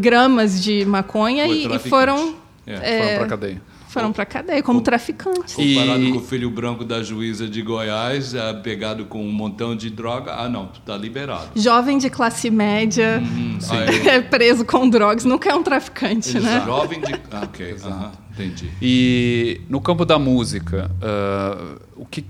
gramas 0.00 0.62
de 0.62 0.84
maconha 0.84 1.46
e, 1.46 1.66
e 1.66 1.78
foram 1.78 2.34
é, 2.66 2.98
foram 2.98 3.18
para 3.18 3.26
cadeia. 3.28 3.62
Foram 3.88 4.12
para 4.12 4.26
cadeia 4.26 4.62
como 4.62 4.80
traficantes. 4.80 5.54
Comparado 5.54 6.02
e... 6.02 6.12
com 6.12 6.18
o 6.18 6.22
filho 6.22 6.50
branco 6.50 6.84
da 6.84 7.02
juíza 7.02 7.46
de 7.46 7.62
Goiás, 7.62 8.34
é, 8.34 8.52
pegado 8.54 9.04
com 9.04 9.24
um 9.24 9.30
montão 9.30 9.76
de 9.76 9.90
droga. 9.90 10.34
Ah, 10.34 10.48
não, 10.48 10.66
tá 10.66 10.96
liberado. 10.96 11.50
Jovem 11.54 11.98
de 11.98 12.10
classe 12.10 12.50
média 12.50 13.22
uhum, 13.22 13.58
é 14.08 14.20
preso 14.20 14.64
com 14.64 14.88
drogas, 14.88 15.24
nunca 15.24 15.50
é 15.50 15.54
um 15.54 15.62
traficante, 15.62 16.38
né? 16.40 16.62
Jovem 16.64 17.00
de. 17.00 17.14
Ah, 17.30 17.42
ok, 17.44 17.72
uhum, 17.72 18.10
entendi. 18.32 18.70
E 18.80 19.60
no 19.68 19.80
campo 19.80 20.04
da 20.04 20.18
música, 20.18 20.90
uh, 21.02 21.80
o 21.96 22.06
que 22.06 22.24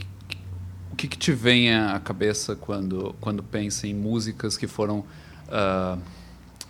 o 0.93 0.97
que, 0.97 1.09
que, 1.09 1.19
te 1.19 1.33
vem 1.33 1.75
à 1.75 1.99
cabeça 1.99 2.55
quando, 2.55 3.15
quando 3.21 3.43
pensa 3.43 3.87
em 3.87 3.93
músicas 3.93 4.57
que 4.57 4.69
foram 4.69 5.05
uh, 5.49 5.99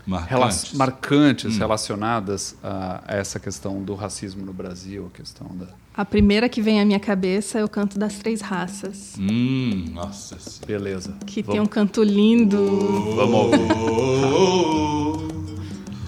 marcantes, 0.06 0.64
rela 0.64 0.78
marcantes 0.78 1.56
hum. 1.56 1.58
relacionadas 1.58 2.56
a, 2.62 3.02
a, 3.06 3.16
essa 3.16 3.40
questão 3.40 3.82
do 3.82 3.94
racismo 3.94 4.44
no 4.44 4.52
Brasil, 4.52 5.10
a 5.12 5.16
questão 5.16 5.48
da... 5.54 5.66
A 5.96 6.04
primeira 6.04 6.48
que 6.48 6.60
vem 6.60 6.80
à 6.80 6.84
minha 6.84 7.00
cabeça 7.00 7.58
é 7.58 7.64
o 7.64 7.68
canto 7.68 7.98
das 7.98 8.14
três 8.18 8.40
raças. 8.40 9.14
Hum, 9.18 9.86
nossa 9.92 10.36
Beleza. 10.66 11.16
Que 11.24 11.40
Vamos. 11.40 11.52
tem 11.52 11.60
um 11.60 11.66
canto 11.66 12.02
lindo. 12.02 12.58
Oh, 12.58 13.14
Vamos 13.14 13.40
ouvir. 13.40 13.58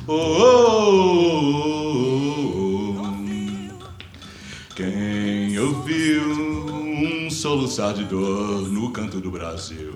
Oh, 0.08 0.12
oh, 0.12 0.76
Quem 4.74 5.58
ouviu 5.58 6.22
um 6.74 7.30
soluçar 7.30 7.94
de 7.94 8.04
dor 8.04 8.68
no 8.68 8.90
canto 8.90 9.20
do 9.20 9.30
Brasil. 9.30 9.95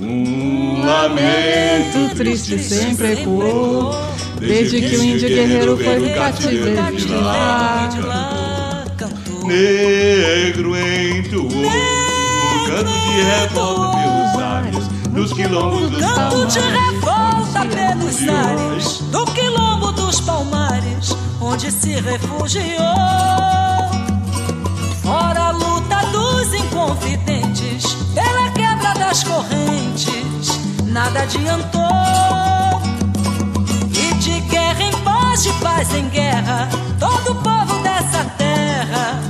Um 0.00 0.84
lamento 0.84 2.14
triste 2.14 2.58
sempre 2.58 3.14
ecoou, 3.14 3.94
desde 4.38 4.80
que 4.80 4.96
o 4.96 5.02
índio 5.02 5.28
guerreiro 5.28 5.76
foi 5.76 5.98
do 5.98 6.14
cativeiro 6.14 6.96
de 6.96 7.08
lá. 7.08 7.88
Negro 9.44 10.76
entoou 10.76 11.48
o 11.48 12.66
canto 12.66 12.92
de 13.10 13.22
revolta 13.22 13.96
pelos 13.96 14.42
ares, 14.42 14.88
dos 15.10 15.32
quilombos 15.32 15.90
dos 15.90 16.00
canto 16.00 16.46
de 16.46 16.60
revolta 16.60 17.66
pelos 17.66 18.28
ares, 18.28 18.98
do 19.10 19.24
quilombo 19.32 19.90
dos 19.92 20.20
palmares, 20.20 21.16
onde 21.40 21.72
se 21.72 21.94
refugiou. 21.94 22.68
Fora 25.02 25.44
a 25.44 25.50
luta 25.50 25.96
dos 26.12 26.52
inconfidentes, 26.52 27.94
pela 28.14 28.50
quebra 28.88 28.94
das 28.94 29.24
correntes, 29.24 30.60
nada 30.86 31.20
adiantou. 31.20 31.80
E 33.92 34.14
de 34.14 34.40
guerra 34.40 34.82
em 34.82 34.92
paz, 35.02 35.42
de 35.42 35.52
paz 35.54 35.94
em 35.94 36.08
guerra, 36.08 36.68
todo 36.98 37.34
povo 37.36 37.82
dessa 37.82 38.24
terra, 38.36 39.20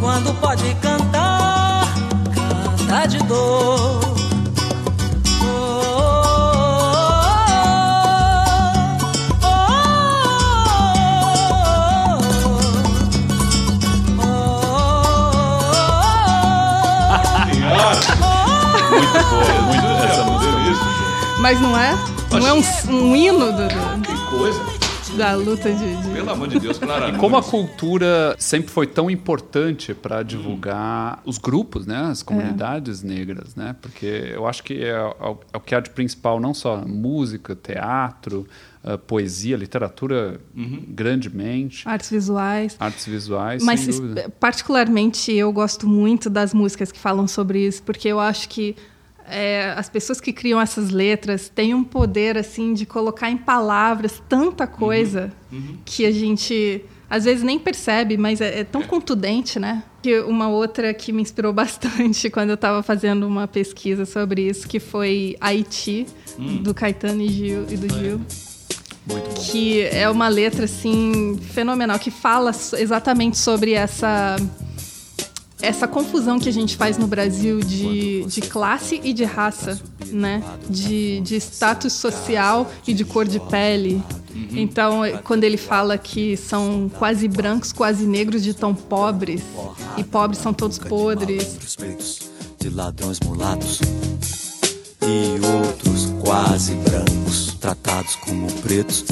quando 0.00 0.34
pode 0.40 0.74
cantar, 0.76 1.86
canta 2.34 3.06
de 3.06 3.18
dor. 3.24 4.09
Mas 21.40 21.58
não 21.58 21.76
é? 21.76 21.94
Não 22.30 22.46
é 22.46 22.52
um, 22.52 22.94
um 22.94 23.16
hino 23.16 23.46
do, 23.46 23.52
do, 23.52 24.02
Que 24.02 24.36
coisa. 24.36 24.60
da 25.16 25.34
luta 25.34 25.72
de, 25.72 25.96
de... 25.96 26.10
Pelo 26.10 26.30
amor 26.30 26.48
de 26.48 26.60
Deus, 26.60 26.78
claro. 26.78 27.14
E 27.14 27.18
como 27.18 27.34
a 27.34 27.42
cultura 27.42 28.36
sempre 28.38 28.70
foi 28.70 28.86
tão 28.86 29.10
importante 29.10 29.94
para 29.94 30.22
divulgar 30.22 31.16
hum. 31.16 31.30
os 31.30 31.38
grupos, 31.38 31.86
né, 31.86 31.96
as 32.10 32.22
comunidades 32.22 33.02
é. 33.02 33.06
negras, 33.06 33.54
né? 33.56 33.74
Porque 33.80 34.32
eu 34.34 34.46
acho 34.46 34.62
que 34.62 34.84
é, 34.84 34.90
é, 34.90 34.92
é, 34.92 35.56
o 35.56 35.60
que 35.60 35.74
há 35.74 35.80
de 35.80 35.88
principal 35.88 36.38
não 36.38 36.52
só 36.52 36.76
música, 36.76 37.56
teatro, 37.56 38.46
uh, 38.84 38.98
poesia, 38.98 39.56
literatura 39.56 40.38
uhum. 40.54 40.84
grandemente, 40.88 41.88
artes 41.88 42.10
visuais, 42.10 42.76
artes 42.78 43.06
visuais, 43.06 43.64
mas 43.64 43.88
particularmente 44.38 45.32
eu 45.32 45.50
gosto 45.54 45.88
muito 45.88 46.28
das 46.28 46.52
músicas 46.52 46.92
que 46.92 46.98
falam 46.98 47.26
sobre 47.26 47.66
isso, 47.66 47.82
porque 47.82 48.08
eu 48.08 48.20
acho 48.20 48.46
que 48.46 48.76
é, 49.30 49.74
as 49.76 49.88
pessoas 49.88 50.20
que 50.20 50.32
criam 50.32 50.60
essas 50.60 50.90
letras 50.90 51.48
têm 51.48 51.74
um 51.74 51.84
poder 51.84 52.36
assim 52.36 52.74
de 52.74 52.84
colocar 52.84 53.30
em 53.30 53.36
palavras 53.36 54.22
tanta 54.28 54.66
coisa 54.66 55.32
uhum. 55.52 55.58
Uhum. 55.58 55.78
que 55.84 56.04
a 56.04 56.12
gente 56.12 56.84
às 57.08 57.24
vezes 57.24 57.42
nem 57.42 57.58
percebe, 57.58 58.16
mas 58.16 58.40
é, 58.40 58.60
é 58.60 58.64
tão 58.64 58.82
contundente, 58.82 59.58
né? 59.58 59.82
Que 60.00 60.20
uma 60.20 60.48
outra 60.48 60.94
que 60.94 61.12
me 61.12 61.20
inspirou 61.20 61.52
bastante 61.52 62.30
quando 62.30 62.50
eu 62.50 62.54
estava 62.54 62.84
fazendo 62.84 63.26
uma 63.26 63.48
pesquisa 63.48 64.06
sobre 64.06 64.48
isso, 64.48 64.68
que 64.68 64.78
foi 64.78 65.36
Haiti, 65.40 66.06
hum. 66.38 66.62
do 66.62 66.72
Caetano 66.72 67.20
e, 67.20 67.28
Gil, 67.28 67.66
e 67.68 67.76
do 67.76 67.92
Gil. 67.92 68.20
Muito 69.06 69.34
bom. 69.34 69.42
Que 69.50 69.82
é 69.82 70.08
uma 70.08 70.28
letra 70.28 70.66
assim 70.66 71.36
fenomenal 71.52 71.98
que 71.98 72.12
fala 72.12 72.52
exatamente 72.78 73.36
sobre 73.36 73.72
essa 73.72 74.36
essa 75.62 75.86
confusão 75.86 76.38
que 76.38 76.48
a 76.48 76.52
gente 76.52 76.76
faz 76.76 76.96
no 76.96 77.06
Brasil 77.06 77.60
de, 77.60 78.24
de 78.24 78.40
classe 78.40 79.00
e 79.02 79.12
de 79.12 79.24
raça, 79.24 79.80
né? 80.06 80.42
De, 80.68 81.20
de 81.20 81.36
status 81.36 81.92
social 81.92 82.70
e 82.86 82.94
de 82.94 83.04
cor 83.04 83.26
de 83.26 83.40
pele. 83.40 84.02
Então, 84.52 85.02
quando 85.24 85.44
ele 85.44 85.56
fala 85.56 85.98
que 85.98 86.36
são 86.36 86.90
quase 86.98 87.28
brancos, 87.28 87.72
quase 87.72 88.06
negros 88.06 88.42
de 88.42 88.54
tão 88.54 88.74
pobres, 88.74 89.42
e 89.96 90.04
pobres 90.04 90.40
são 90.40 90.52
todos 90.52 90.78
podres. 90.78 91.58
De 92.58 92.70
ladrões 92.70 93.18
mulatos 93.20 93.80
e 95.02 95.40
outros 95.44 96.12
quase 96.20 96.74
brancos, 96.74 97.54
tratados 97.60 98.16
como 98.16 98.50
pretos, 98.60 99.04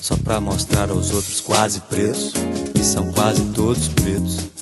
só 0.00 0.16
pra 0.16 0.40
mostrar 0.40 0.90
aos 0.90 1.12
outros 1.12 1.40
quase 1.40 1.80
pretos, 1.80 2.32
que 2.74 2.84
são 2.84 3.12
quase 3.12 3.42
todos 3.52 3.88
pretos 3.88 4.52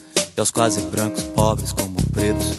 e 0.40 0.42
aos 0.42 0.50
quase 0.50 0.80
brancos, 0.86 1.22
pobres 1.24 1.70
como 1.70 1.94
pretos. 2.12 2.56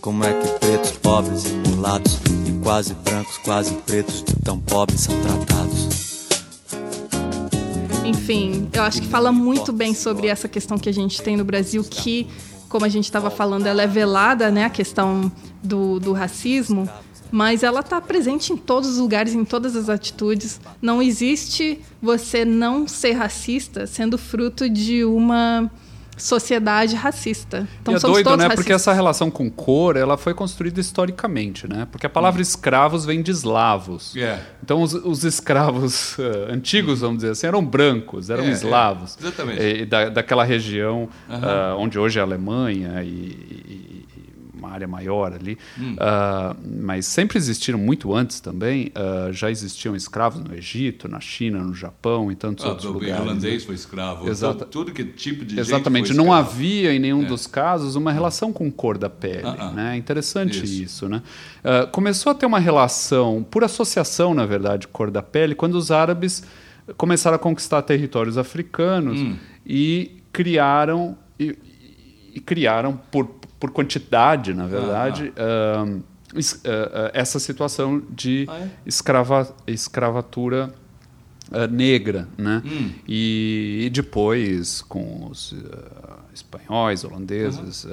Como 0.00 0.24
é 0.24 0.32
que 0.32 0.48
pretos, 0.58 0.90
pobres 0.90 1.44
e 1.44 1.68
mulatos, 1.68 2.18
e 2.44 2.60
quase 2.60 2.92
brancos, 2.94 3.38
quase 3.38 3.72
pretos, 3.86 4.24
tão 4.42 4.58
pobres 4.58 5.02
são 5.02 5.14
tratados? 5.20 6.26
Enfim, 8.04 8.68
eu 8.72 8.82
acho 8.82 9.00
que 9.00 9.06
fala 9.06 9.30
muito 9.30 9.72
bem 9.72 9.94
sobre 9.94 10.26
essa 10.26 10.48
questão 10.48 10.76
que 10.76 10.88
a 10.88 10.92
gente 10.92 11.22
tem 11.22 11.36
no 11.36 11.44
Brasil, 11.44 11.84
que, 11.84 12.26
como 12.68 12.84
a 12.84 12.88
gente 12.88 13.04
estava 13.04 13.30
falando, 13.30 13.66
ela 13.66 13.82
é 13.82 13.86
velada, 13.86 14.50
né, 14.50 14.64
a 14.64 14.70
questão 14.70 15.30
do, 15.62 16.00
do 16.00 16.12
racismo, 16.12 16.88
mas 17.30 17.62
ela 17.62 17.78
está 17.78 18.00
presente 18.00 18.52
em 18.52 18.56
todos 18.56 18.90
os 18.90 18.98
lugares, 18.98 19.34
em 19.34 19.44
todas 19.44 19.76
as 19.76 19.88
atitudes. 19.88 20.60
Não 20.82 21.00
existe 21.00 21.78
você 22.02 22.44
não 22.44 22.88
ser 22.88 23.12
racista 23.12 23.86
sendo 23.86 24.18
fruto 24.18 24.68
de 24.68 25.04
uma 25.04 25.70
sociedade 26.16 26.94
racista. 26.94 27.66
Então, 27.80 27.94
e 27.94 27.96
é 27.96 28.00
doido, 28.00 28.30
né? 28.30 28.44
Racistas. 28.44 28.54
Porque 28.54 28.72
essa 28.72 28.92
relação 28.92 29.30
com 29.30 29.50
cor, 29.50 29.96
ela 29.96 30.16
foi 30.16 30.34
construída 30.34 30.80
historicamente, 30.80 31.68
né? 31.68 31.86
Porque 31.90 32.06
a 32.06 32.10
palavra 32.10 32.40
hum. 32.40 32.42
escravos 32.42 33.04
vem 33.04 33.22
de 33.22 33.30
eslavos. 33.30 34.14
Yeah. 34.14 34.42
Então, 34.62 34.82
os, 34.82 34.94
os 34.94 35.24
escravos 35.24 36.16
uh, 36.18 36.22
antigos, 36.52 37.00
vamos 37.00 37.18
dizer 37.18 37.30
assim, 37.30 37.46
eram 37.46 37.64
brancos, 37.64 38.30
eram 38.30 38.44
yeah, 38.44 38.56
eslavos. 38.56 39.16
Yeah. 39.16 39.28
Exatamente. 39.28 39.82
E, 39.82 39.86
da, 39.86 40.08
daquela 40.08 40.44
região 40.44 41.08
uh, 41.28 41.76
onde 41.78 41.98
hoje 41.98 42.18
é 42.18 42.22
a 42.22 42.24
Alemanha 42.24 43.02
e, 43.02 43.91
uma 44.62 44.70
área 44.70 44.86
maior 44.86 45.32
ali, 45.32 45.58
hum. 45.78 45.94
uh, 45.94 46.56
mas 46.80 47.06
sempre 47.06 47.36
existiram 47.36 47.78
muito 47.78 48.14
antes 48.14 48.40
também. 48.40 48.92
Uh, 48.96 49.32
já 49.32 49.50
existiam 49.50 49.96
escravos 49.96 50.42
no 50.42 50.54
Egito, 50.54 51.08
na 51.08 51.20
China, 51.20 51.58
no 51.60 51.74
Japão 51.74 52.30
e 52.30 52.36
tantos 52.36 52.64
ah, 52.64 52.68
outros 52.68 52.88
o 52.88 52.92
lugares. 52.92 53.18
O 53.18 53.22
irlandês 53.22 53.64
foi 53.64 53.74
escravo. 53.74 54.28
Exata... 54.28 54.64
Tudo 54.64 54.92
que 54.92 55.04
tipo 55.04 55.44
de 55.44 55.58
Exatamente. 55.58 56.14
Não 56.14 56.32
havia 56.32 56.94
em 56.94 56.98
nenhum 56.98 57.24
é. 57.24 57.26
dos 57.26 57.46
casos 57.46 57.96
uma 57.96 58.12
relação 58.12 58.52
com 58.52 58.70
cor 58.70 58.96
da 58.96 59.10
pele. 59.10 59.42
Uh 59.42 59.52
-uh. 59.52 59.72
Né? 59.72 59.96
Interessante 59.96 60.62
isso, 60.64 60.82
isso 60.82 61.08
né? 61.08 61.22
começou 61.90 62.30
a 62.30 62.34
ter 62.34 62.46
uma 62.46 62.58
relação 62.58 63.44
por 63.48 63.64
associação, 63.64 64.34
na 64.34 64.46
verdade, 64.46 64.86
cor 64.88 65.10
da 65.10 65.22
pele, 65.22 65.54
quando 65.54 65.74
os 65.74 65.90
árabes 65.90 66.44
começaram 66.96 67.36
a 67.36 67.38
conquistar 67.38 67.82
territórios 67.82 68.36
africanos 68.36 69.20
hum. 69.20 69.36
e 69.66 70.22
criaram 70.32 71.16
e, 71.38 71.56
e 72.34 72.40
criaram 72.40 72.96
por 73.10 73.28
por 73.62 73.70
quantidade, 73.70 74.52
na 74.52 74.66
verdade, 74.66 75.32
ah, 75.36 75.84
uh, 75.84 75.96
uh, 75.96 77.10
essa 77.14 77.38
situação 77.38 78.02
de 78.10 78.44
ah, 78.48 78.58
é? 78.58 78.70
escrava, 78.84 79.54
escravatura 79.68 80.74
uh, 81.48 81.72
negra, 81.72 82.26
né? 82.36 82.60
Hum. 82.66 82.90
E, 83.06 83.84
e, 83.84 83.90
depois 83.90 84.82
com 84.82 85.28
os 85.30 85.54
espanhóis, 86.34 87.04
holandeses, 87.04 87.86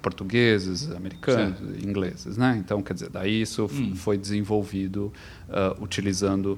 portugueses, 0.00 0.92
americanos, 0.92 1.58
certo. 1.58 1.84
ingleses, 1.84 2.36
né? 2.36 2.56
Então, 2.64 2.80
quer 2.80 2.94
dizer, 2.94 3.10
daí 3.10 3.42
isso 3.42 3.64
hum. 3.64 3.96
foi 3.96 4.16
desenvolvido 4.16 5.12
utilizando 5.80 6.56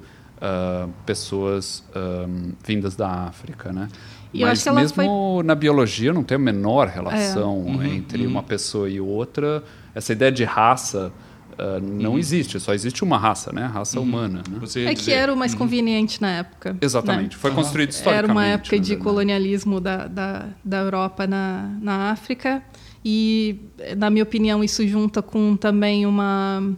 pessoas 1.05 1.83
um, 1.95 2.53
vindas 2.65 2.95
da 2.95 3.09
África, 3.09 3.73
né? 3.73 3.89
E 4.33 4.41
Mas 4.41 4.63
mesmo 4.65 4.95
foi... 4.95 5.43
na 5.43 5.55
biologia 5.55 6.13
não 6.13 6.23
tem 6.23 6.35
a 6.35 6.39
menor 6.39 6.87
relação 6.87 7.65
é. 7.67 7.71
uhum, 7.71 7.83
entre 7.83 8.23
uhum. 8.25 8.31
uma 8.31 8.43
pessoa 8.43 8.89
e 8.89 8.99
outra. 9.01 9.63
Essa 9.93 10.13
ideia 10.13 10.31
de 10.31 10.43
raça 10.43 11.11
uh, 11.53 11.81
não 11.81 12.11
uhum. 12.11 12.19
existe, 12.19 12.59
só 12.59 12.73
existe 12.73 13.03
uma 13.03 13.17
raça, 13.17 13.51
né? 13.51 13.63
A 13.63 13.67
raça 13.67 13.99
uhum. 13.99 14.05
humana. 14.05 14.43
Né? 14.47 14.85
é 14.85 14.93
que 14.93 15.11
era 15.11 15.33
o 15.33 15.35
mais 15.35 15.53
uhum. 15.53 15.59
conveniente 15.59 16.21
na 16.21 16.29
época. 16.29 16.77
Exatamente, 16.79 17.35
né? 17.35 17.41
foi 17.41 17.51
construído 17.51 17.89
historicamente. 17.89 18.25
Era 18.25 18.31
uma 18.31 18.45
época 18.45 18.79
de 18.79 18.95
colonialismo 18.97 19.81
da, 19.81 20.07
da, 20.07 20.45
da 20.63 20.77
Europa 20.77 21.25
na, 21.25 21.71
na 21.81 22.11
África 22.11 22.63
e, 23.03 23.59
na 23.97 24.11
minha 24.11 24.23
opinião, 24.23 24.63
isso 24.63 24.87
junta 24.87 25.23
com 25.23 25.55
também 25.55 26.05
uma 26.05 26.75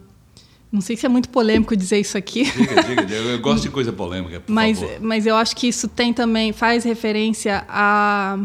não 0.72 0.80
sei 0.80 0.96
se 0.96 1.04
é 1.04 1.08
muito 1.08 1.28
polêmico 1.28 1.76
dizer 1.76 2.00
isso 2.00 2.16
aqui. 2.16 2.44
Diga, 2.44 2.82
diga, 2.82 3.04
diga. 3.04 3.14
eu 3.14 3.38
gosto 3.40 3.64
de 3.64 3.70
coisa 3.70 3.92
polêmica, 3.92 4.42
mas, 4.46 4.80
favor. 4.80 5.00
Mas 5.02 5.26
eu 5.26 5.36
acho 5.36 5.54
que 5.54 5.68
isso 5.68 5.86
tem 5.86 6.14
também, 6.14 6.50
faz 6.52 6.82
referência 6.82 7.62
à, 7.68 8.38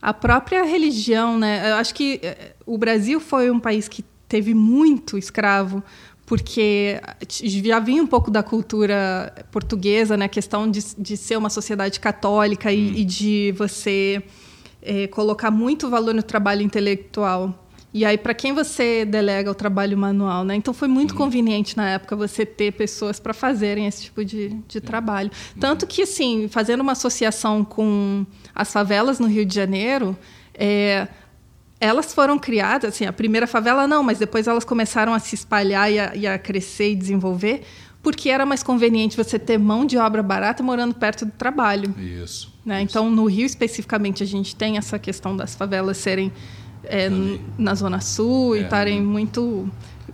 à 0.00 0.14
própria 0.14 0.64
religião, 0.64 1.38
né? 1.38 1.72
Eu 1.72 1.74
acho 1.74 1.94
que 1.94 2.20
eh, 2.22 2.54
o 2.64 2.78
Brasil 2.78 3.20
foi 3.20 3.50
um 3.50 3.60
país 3.60 3.86
que 3.86 4.02
teve 4.26 4.54
muito 4.54 5.18
escravo, 5.18 5.84
porque 6.24 6.98
já 7.28 7.78
vinha 7.78 8.02
um 8.02 8.06
pouco 8.06 8.30
da 8.30 8.42
cultura 8.42 9.30
portuguesa, 9.50 10.16
né? 10.16 10.24
A 10.24 10.28
questão 10.30 10.70
de, 10.70 10.80
de 10.96 11.18
ser 11.18 11.36
uma 11.36 11.50
sociedade 11.50 12.00
católica 12.00 12.70
hum. 12.70 12.72
e, 12.72 13.02
e, 13.02 13.04
de 13.04 13.54
você 13.58 14.22
é, 14.80 15.06
colocar 15.06 15.50
muito 15.50 15.90
valor 15.90 16.14
no 16.14 16.22
trabalho 16.22 16.62
intelectual. 16.62 17.61
E 17.94 18.06
aí, 18.06 18.16
para 18.16 18.32
quem 18.32 18.54
você 18.54 19.04
delega 19.04 19.50
o 19.50 19.54
trabalho 19.54 19.98
manual, 19.98 20.44
né? 20.44 20.54
Então, 20.54 20.72
foi 20.72 20.88
muito 20.88 21.10
uhum. 21.10 21.18
conveniente 21.18 21.76
na 21.76 21.90
época 21.90 22.16
você 22.16 22.46
ter 22.46 22.72
pessoas 22.72 23.20
para 23.20 23.34
fazerem 23.34 23.86
esse 23.86 24.04
tipo 24.04 24.24
de, 24.24 24.48
de 24.66 24.78
uhum. 24.78 24.84
trabalho. 24.84 25.30
Tanto 25.60 25.86
que, 25.86 26.02
assim, 26.02 26.48
fazendo 26.48 26.80
uma 26.80 26.92
associação 26.92 27.62
com 27.62 28.24
as 28.54 28.72
favelas 28.72 29.18
no 29.18 29.26
Rio 29.26 29.44
de 29.44 29.54
Janeiro, 29.54 30.16
é, 30.54 31.06
elas 31.78 32.14
foram 32.14 32.38
criadas, 32.38 32.94
assim, 32.94 33.04
a 33.04 33.12
primeira 33.12 33.46
favela 33.46 33.86
não, 33.86 34.02
mas 34.02 34.18
depois 34.18 34.46
elas 34.46 34.64
começaram 34.64 35.12
a 35.12 35.18
se 35.18 35.34
espalhar 35.34 35.92
e 35.92 35.98
a, 35.98 36.16
e 36.16 36.26
a 36.26 36.38
crescer 36.38 36.92
e 36.92 36.94
desenvolver, 36.94 37.62
porque 38.00 38.30
era 38.30 38.46
mais 38.46 38.62
conveniente 38.62 39.16
você 39.16 39.38
ter 39.38 39.58
mão 39.58 39.84
de 39.84 39.98
obra 39.98 40.22
barata 40.22 40.62
morando 40.62 40.94
perto 40.94 41.26
do 41.26 41.32
trabalho. 41.32 41.94
Isso. 41.98 42.52
Né? 42.64 42.82
isso. 42.82 42.92
Então, 42.92 43.10
no 43.10 43.26
Rio 43.26 43.44
especificamente, 43.44 44.22
a 44.22 44.26
gente 44.26 44.56
tem 44.56 44.78
essa 44.78 44.98
questão 44.98 45.36
das 45.36 45.54
favelas 45.54 45.98
serem 45.98 46.32
é, 46.84 47.08
na 47.58 47.74
Zona 47.74 48.00
Sul 48.00 48.54
é, 48.54 48.58
e 48.58 48.62
estarem 48.62 49.02
muito 49.02 49.68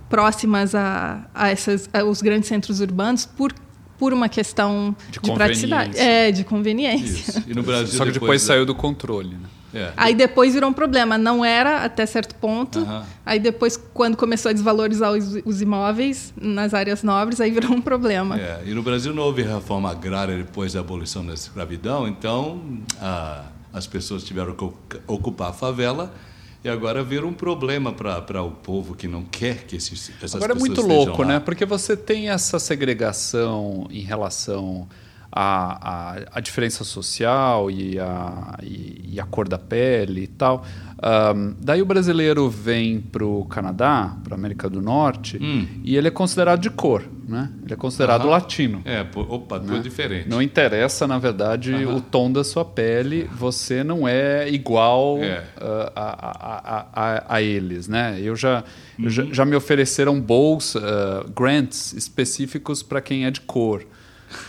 próximas 0.08 0.74
a, 0.74 1.26
a, 1.34 1.50
essas, 1.50 1.88
a, 1.92 2.04
os 2.04 2.22
grandes 2.22 2.48
centros 2.48 2.80
urbanos 2.80 3.26
por 3.26 3.52
por 3.98 4.12
uma 4.12 4.28
questão 4.28 4.94
de, 5.10 5.18
de 5.18 5.32
praticidade, 5.32 5.98
é, 5.98 6.30
de 6.30 6.44
conveniência. 6.44 7.30
Isso. 7.40 7.44
E 7.48 7.52
no 7.52 7.64
Brasil 7.64 7.98
Só 7.98 8.04
que 8.04 8.12
depois, 8.12 8.20
depois 8.20 8.42
saiu 8.42 8.64
do 8.64 8.72
controle, 8.72 9.30
né? 9.30 9.48
É. 9.74 9.92
Aí 9.96 10.14
depois 10.14 10.54
virou 10.54 10.70
um 10.70 10.72
problema. 10.72 11.18
Não 11.18 11.44
era 11.44 11.84
até 11.84 12.06
certo 12.06 12.34
ponto. 12.36 12.78
Uhum. 12.78 13.02
Aí 13.24 13.38
depois, 13.38 13.76
quando 13.92 14.16
começou 14.16 14.48
a 14.48 14.52
desvalorizar 14.52 15.12
os, 15.12 15.34
os, 15.44 15.60
imóveis 15.60 16.32
nas 16.40 16.72
áreas 16.72 17.02
nobres, 17.02 17.40
aí 17.40 17.50
virou 17.50 17.72
um 17.72 17.80
problema. 17.80 18.38
É. 18.40 18.62
E 18.64 18.72
no 18.72 18.82
Brasil 18.82 19.12
não 19.12 19.22
houve 19.22 19.42
reforma 19.42 19.90
agrária 19.90 20.36
depois 20.36 20.72
da 20.72 20.80
abolição 20.80 21.26
da 21.26 21.34
escravidão, 21.34 22.08
então 22.08 22.62
a, 23.00 23.44
as 23.72 23.86
pessoas 23.86 24.24
tiveram 24.24 24.54
que 24.54 24.64
ocupar 25.06 25.50
a 25.50 25.52
favela 25.52 26.14
e 26.62 26.68
agora 26.68 27.02
vira 27.04 27.26
um 27.26 27.32
problema 27.32 27.92
para 27.92 28.42
o 28.42 28.50
povo 28.50 28.94
que 28.94 29.06
não 29.06 29.22
quer 29.22 29.64
que 29.64 29.76
esses, 29.76 29.92
essas 29.92 30.10
agora 30.10 30.18
pessoas 30.20 30.34
Agora 30.34 30.52
é 30.52 30.58
muito 30.58 30.82
louco, 30.82 31.22
lá. 31.22 31.28
né? 31.28 31.40
Porque 31.40 31.64
você 31.64 31.96
tem 31.96 32.30
essa 32.30 32.58
segregação 32.58 33.86
em 33.90 34.00
relação 34.00 34.88
à, 35.30 36.14
à, 36.14 36.18
à 36.32 36.40
diferença 36.40 36.84
social 36.84 37.70
e 37.70 37.98
a, 37.98 38.58
e, 38.62 39.10
e 39.14 39.20
a 39.20 39.24
cor 39.24 39.48
da 39.48 39.58
pele 39.58 40.22
e 40.22 40.26
tal. 40.26 40.64
Um, 41.00 41.54
daí 41.60 41.80
o 41.80 41.86
brasileiro 41.86 42.50
vem 42.50 43.00
para 43.00 43.24
o 43.24 43.44
Canadá, 43.44 44.16
para 44.24 44.34
a 44.34 44.38
América 44.38 44.68
do 44.68 44.82
Norte, 44.82 45.38
hum. 45.40 45.64
e 45.84 45.96
ele 45.96 46.08
é 46.08 46.10
considerado 46.10 46.60
de 46.60 46.70
cor, 46.70 47.04
né? 47.28 47.52
Ele 47.64 47.72
é 47.72 47.76
considerado 47.76 48.26
latino. 48.26 48.82
É, 48.84 49.06
opa, 49.14 49.60
né? 49.60 49.78
diferente. 49.78 50.28
Não 50.28 50.42
interessa, 50.42 51.06
na 51.06 51.16
verdade, 51.16 51.72
o 51.72 52.00
tom 52.00 52.32
da 52.32 52.42
sua 52.42 52.64
pele, 52.64 53.30
você 53.32 53.84
não 53.84 54.08
é 54.08 54.48
igual 54.48 55.18
é. 55.22 55.44
Uh, 55.56 55.92
a, 55.94 56.02
a, 56.04 56.86
a, 56.92 57.36
a, 57.36 57.42
eles, 57.42 57.86
né? 57.86 58.18
Eu 58.20 58.34
já, 58.34 58.64
uhum. 58.98 59.04
eu 59.04 59.10
já, 59.10 59.24
já, 59.30 59.44
me 59.44 59.54
ofereceram 59.54 60.20
bolsas, 60.20 60.82
uh, 60.82 61.30
grants 61.30 61.92
específicos 61.92 62.82
para 62.82 63.00
quem 63.00 63.24
é 63.24 63.30
de 63.30 63.40
cor. 63.42 63.86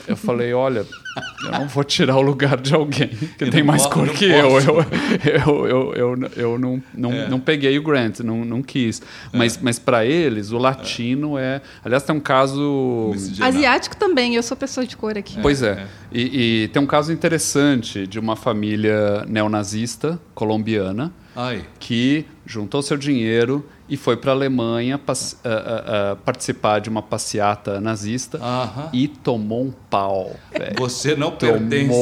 Eu 0.07 0.15
falei, 0.15 0.53
olha, 0.53 0.85
eu 1.43 1.51
não 1.51 1.67
vou 1.67 1.83
tirar 1.83 2.17
o 2.17 2.21
lugar 2.21 2.59
de 2.59 2.73
alguém 2.73 3.07
que 3.09 3.43
eu 3.43 3.49
tem 3.49 3.63
mais 3.63 3.85
cor 3.85 4.09
que 4.09 4.25
eu. 4.25 4.59
Eu, 4.59 4.85
eu, 5.23 5.67
eu, 5.67 5.93
eu, 5.93 6.31
eu 6.35 6.59
não, 6.59 6.83
não, 6.93 7.11
é. 7.11 7.27
não 7.27 7.39
peguei 7.39 7.77
o 7.77 7.83
grant, 7.83 8.19
não, 8.19 8.43
não 8.43 8.61
quis. 8.61 9.01
Mas, 9.33 9.57
é. 9.57 9.59
mas 9.61 9.79
para 9.79 10.05
eles, 10.05 10.51
o 10.51 10.57
latino 10.57 11.37
é. 11.37 11.55
é... 11.55 11.61
Aliás, 11.83 12.03
tem 12.03 12.15
um 12.15 12.19
caso... 12.19 13.11
Asiático 13.41 13.95
também, 13.95 14.35
eu 14.35 14.43
sou 14.43 14.55
pessoa 14.55 14.85
de 14.85 14.95
cor 14.95 15.17
aqui. 15.17 15.37
Pois 15.41 15.61
é. 15.61 15.71
é. 15.71 15.87
E, 16.11 16.63
e 16.63 16.67
tem 16.69 16.81
um 16.81 16.87
caso 16.87 17.11
interessante 17.11 18.05
de 18.05 18.19
uma 18.19 18.35
família 18.35 19.25
neonazista 19.27 20.19
colombiana 20.33 21.11
Ai. 21.35 21.63
que 21.79 22.25
juntou 22.45 22.81
seu 22.81 22.97
dinheiro 22.97 23.65
e 23.89 23.97
foi 23.97 24.15
para 24.15 24.31
a 24.31 24.35
Alemanha 24.35 24.97
uh, 24.97 25.11
uh, 25.11 25.13
uh, 25.13 26.15
participar 26.17 26.79
de 26.79 26.89
uma 26.89 27.01
passeata 27.01 27.81
nazista 27.81 28.37
-huh. 28.37 28.89
e 28.93 29.07
tomou 29.07 29.63
um 29.63 29.73
pau. 29.89 30.35
Véio. 30.51 30.75
Você 30.77 31.15
não 31.15 31.31
tomou 31.31 31.57
pertence. 31.57 31.93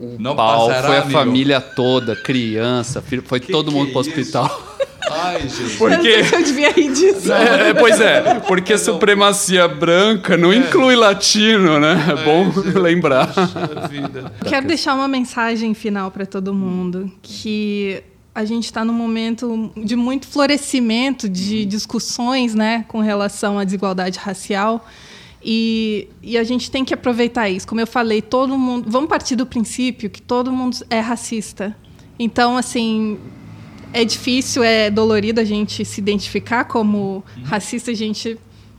um 0.00 0.16
não 0.18 0.36
pau. 0.36 0.68
Passará, 0.68 0.86
foi 0.86 0.96
a 0.96 1.02
amigo. 1.02 1.18
família 1.18 1.60
toda, 1.60 2.14
criança, 2.14 3.02
filho, 3.02 3.22
foi 3.26 3.40
que 3.40 3.50
todo 3.50 3.70
que 3.70 3.76
mundo 3.76 3.88
é 3.88 3.92
para 3.92 3.98
o 3.98 4.00
hospital. 4.00 4.72
Ai, 5.10 5.42
Jesus. 5.42 5.76
Porque... 5.76 6.08
Eu, 6.08 6.38
eu 6.38 6.44
devia 6.44 6.70
rir 6.72 6.92
disso. 6.92 7.32
É, 7.32 7.74
pois 7.74 8.00
é, 8.00 8.40
porque 8.40 8.78
supremacia 8.78 9.68
branca 9.68 10.36
não 10.36 10.52
é. 10.52 10.56
inclui 10.56 10.96
latino, 10.96 11.78
né? 11.78 12.04
É, 12.08 12.12
é 12.12 12.24
bom 12.24 12.50
Jesus. 12.50 12.74
lembrar. 12.74 13.32
Quero 14.48 14.66
deixar 14.66 14.94
uma 14.94 15.08
mensagem 15.08 15.74
final 15.74 16.10
para 16.10 16.24
todo 16.24 16.54
mundo 16.54 17.10
que 17.20 18.02
a 18.34 18.44
gente 18.44 18.64
está 18.64 18.84
num 18.84 18.94
momento 18.94 19.70
de 19.76 19.94
muito 19.94 20.26
florescimento 20.26 21.28
de 21.28 21.64
discussões 21.64 22.54
né, 22.54 22.84
com 22.88 23.00
relação 23.00 23.58
à 23.58 23.64
desigualdade 23.64 24.18
racial. 24.18 24.86
E, 25.44 26.08
e, 26.22 26.38
a 26.38 26.44
gente 26.44 26.70
tem 26.70 26.84
que 26.84 26.94
aproveitar 26.94 27.48
isso. 27.48 27.66
Como 27.66 27.80
eu 27.80 27.86
falei, 27.86 28.22
todo 28.22 28.56
mundo. 28.56 28.88
Vamos 28.88 29.08
partir 29.08 29.34
do 29.34 29.44
princípio 29.44 30.08
que 30.08 30.22
todo 30.22 30.52
mundo 30.52 30.78
é 30.88 31.00
racista. 31.00 31.76
Então, 32.16 32.56
assim, 32.56 33.18
é 33.92 34.04
difícil, 34.04 34.62
é 34.62 34.88
dolorido 34.88 35.40
a 35.40 35.44
gente 35.44 35.84
se 35.84 36.00
identificar 36.00 36.64
como 36.64 37.24
racista. 37.42 37.90
A 37.90 37.94
gente 37.94 38.38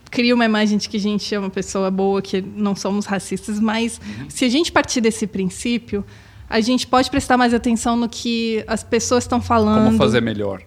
cria 0.09 0.33
uma 0.33 0.45
imagem 0.45 0.77
de 0.77 0.87
que 0.87 0.95
a 0.95 0.99
gente 0.99 1.35
é 1.35 1.37
uma 1.37 1.49
pessoa 1.49 1.91
boa, 1.91 2.21
que 2.21 2.41
não 2.41 2.77
somos 2.77 3.05
racistas. 3.05 3.59
Mas 3.59 3.99
uhum. 3.99 4.29
se 4.29 4.45
a 4.45 4.49
gente 4.49 4.71
partir 4.71 5.01
desse 5.01 5.27
princípio, 5.27 6.05
a 6.53 6.61
gente 6.61 6.85
pode 6.85 7.09
prestar 7.09 7.35
mais 7.35 7.51
atenção 7.51 7.95
no 7.95 8.07
que 8.07 8.63
as 8.67 8.83
pessoas 8.83 9.23
estão 9.23 9.41
falando. 9.41 9.85
Como 9.85 9.97
fazer 9.97 10.21
melhor. 10.21 10.61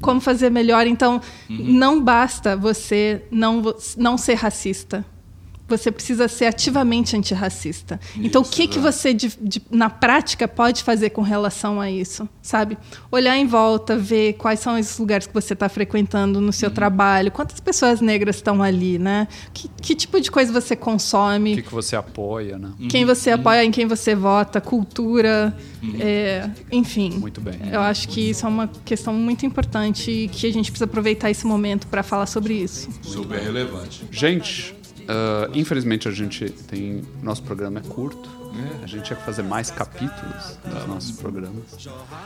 Como 0.00 0.22
fazer 0.22 0.50
melhor. 0.50 0.86
Então, 0.86 1.20
uhum. 1.50 1.58
não 1.58 2.02
basta 2.02 2.56
você 2.56 3.22
não, 3.30 3.62
não 3.98 4.16
ser 4.16 4.34
racista 4.34 5.04
você 5.68 5.90
precisa 5.90 6.28
ser 6.28 6.46
ativamente 6.46 7.16
antirracista. 7.16 7.98
Isso, 8.14 8.26
então, 8.26 8.42
o 8.42 8.44
que, 8.44 8.66
que 8.66 8.78
você, 8.78 9.14
de, 9.14 9.32
de, 9.40 9.62
na 9.70 9.88
prática, 9.88 10.46
pode 10.46 10.82
fazer 10.82 11.10
com 11.10 11.22
relação 11.22 11.80
a 11.80 11.90
isso? 11.90 12.28
Sabe? 12.42 12.76
Olhar 13.10 13.36
em 13.36 13.46
volta, 13.46 13.96
ver 13.96 14.34
quais 14.34 14.60
são 14.60 14.76
esses 14.76 14.98
lugares 14.98 15.26
que 15.26 15.32
você 15.32 15.52
está 15.54 15.68
frequentando 15.68 16.40
no 16.40 16.52
seu 16.52 16.68
uhum. 16.68 16.74
trabalho, 16.74 17.30
quantas 17.30 17.60
pessoas 17.60 18.00
negras 18.00 18.36
estão 18.36 18.62
ali, 18.62 18.98
né? 18.98 19.28
Que, 19.52 19.68
que 19.68 19.94
tipo 19.94 20.20
de 20.20 20.30
coisa 20.30 20.52
você 20.52 20.76
consome? 20.76 21.52
O 21.52 21.56
que, 21.56 21.62
que 21.62 21.74
você 21.74 21.96
apoia, 21.96 22.58
né? 22.58 22.72
Quem 22.88 23.04
você 23.04 23.30
uhum. 23.30 23.40
apoia, 23.40 23.64
em 23.64 23.70
quem 23.70 23.86
você 23.86 24.14
vota, 24.14 24.60
cultura, 24.60 25.56
uhum. 25.82 25.96
é, 26.00 26.50
enfim. 26.70 27.10
Muito 27.18 27.40
bem. 27.40 27.54
Eu 27.70 27.80
acho 27.80 28.08
que 28.08 28.30
isso 28.30 28.44
é 28.44 28.48
uma 28.48 28.68
questão 28.84 29.14
muito 29.14 29.46
importante 29.46 30.10
e 30.10 30.28
que 30.28 30.46
a 30.46 30.52
gente 30.52 30.70
precisa 30.70 30.84
aproveitar 30.84 31.30
esse 31.30 31.46
momento 31.46 31.86
para 31.86 32.02
falar 32.02 32.26
sobre 32.26 32.54
isso. 32.54 32.88
Super 33.02 33.40
relevante. 33.40 34.04
Gente, 34.10 34.74
Uh, 35.12 35.50
infelizmente 35.52 36.08
a 36.08 36.10
gente 36.10 36.48
tem. 36.48 37.02
Nosso 37.22 37.42
programa 37.42 37.80
é 37.80 37.82
curto. 37.82 38.30
É. 38.80 38.84
A 38.84 38.86
gente 38.86 39.04
tinha 39.04 39.16
que 39.16 39.24
fazer 39.24 39.42
mais 39.42 39.70
capítulos 39.70 40.58
dos 40.64 40.86
nossos 40.86 41.12
programas. 41.12 41.64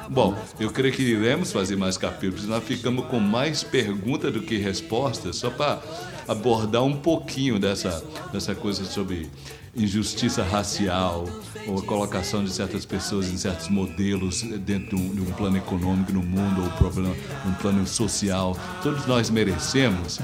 Bom, 0.09 0.37
eu 0.59 0.71
creio 0.71 0.93
que 0.93 1.03
iremos 1.03 1.53
fazer 1.53 1.77
mais 1.77 1.97
capítulos. 1.97 2.47
Nós 2.47 2.65
ficamos 2.65 3.07
com 3.07 3.21
mais 3.21 3.63
perguntas 3.63 4.33
do 4.33 4.41
que 4.41 4.57
respostas, 4.57 5.37
só 5.37 5.51
para 5.51 5.81
abordar 6.27 6.83
um 6.83 6.97
pouquinho 6.97 7.59
dessa, 7.59 8.05
dessa 8.33 8.55
coisa 8.55 8.85
sobre 8.85 9.31
injustiça 9.77 10.43
racial 10.43 11.27
ou 11.67 11.79
a 11.79 11.83
colocação 11.83 12.45
de 12.45 12.51
certas 12.51 12.85
pessoas 12.85 13.29
em 13.29 13.37
certos 13.37 13.69
modelos 13.69 14.43
dentro 14.43 14.97
de 14.97 15.03
um, 15.03 15.15
de 15.15 15.21
um 15.21 15.33
plano 15.33 15.57
econômico 15.57 16.13
no 16.13 16.23
mundo 16.23 16.63
ou 16.63 16.71
problema, 16.71 17.15
um 17.45 17.53
plano 17.55 17.87
social. 17.87 18.57
Todos 18.83 19.07
nós 19.07 19.31
merecemos 19.31 20.21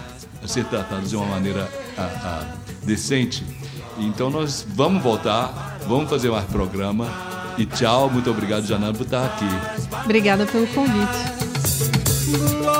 ser 0.47 0.65
tratados 0.65 1.11
de 1.11 1.17
uma 1.17 1.27
maneira 1.27 1.71
a, 1.97 2.03
a, 2.03 2.57
decente. 2.85 3.45
Então 3.99 4.31
nós 4.31 4.67
vamos 4.75 5.03
voltar, 5.03 5.79
vamos 5.87 6.09
fazer 6.09 6.31
mais 6.31 6.45
programa. 6.47 7.07
E 7.59 7.67
tchau, 7.67 8.09
muito 8.09 8.31
obrigado, 8.31 8.67
Janela, 8.67 8.95
por 8.95 9.05
estar 9.05 9.27
aqui. 9.27 9.45
Obrigada 10.05 10.47
pelo 10.47 10.67
convite. 10.69 12.72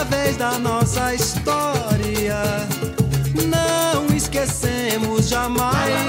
Através 0.00 0.36
da 0.36 0.58
nossa 0.58 1.12
história 1.12 2.40
não 3.48 4.06
esquecemos 4.14 5.28
jamais. 5.28 6.08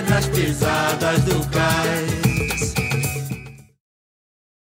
pedras 0.00 0.26
pisadas 0.26 1.20
do 1.24 1.46
cais. 1.50 2.09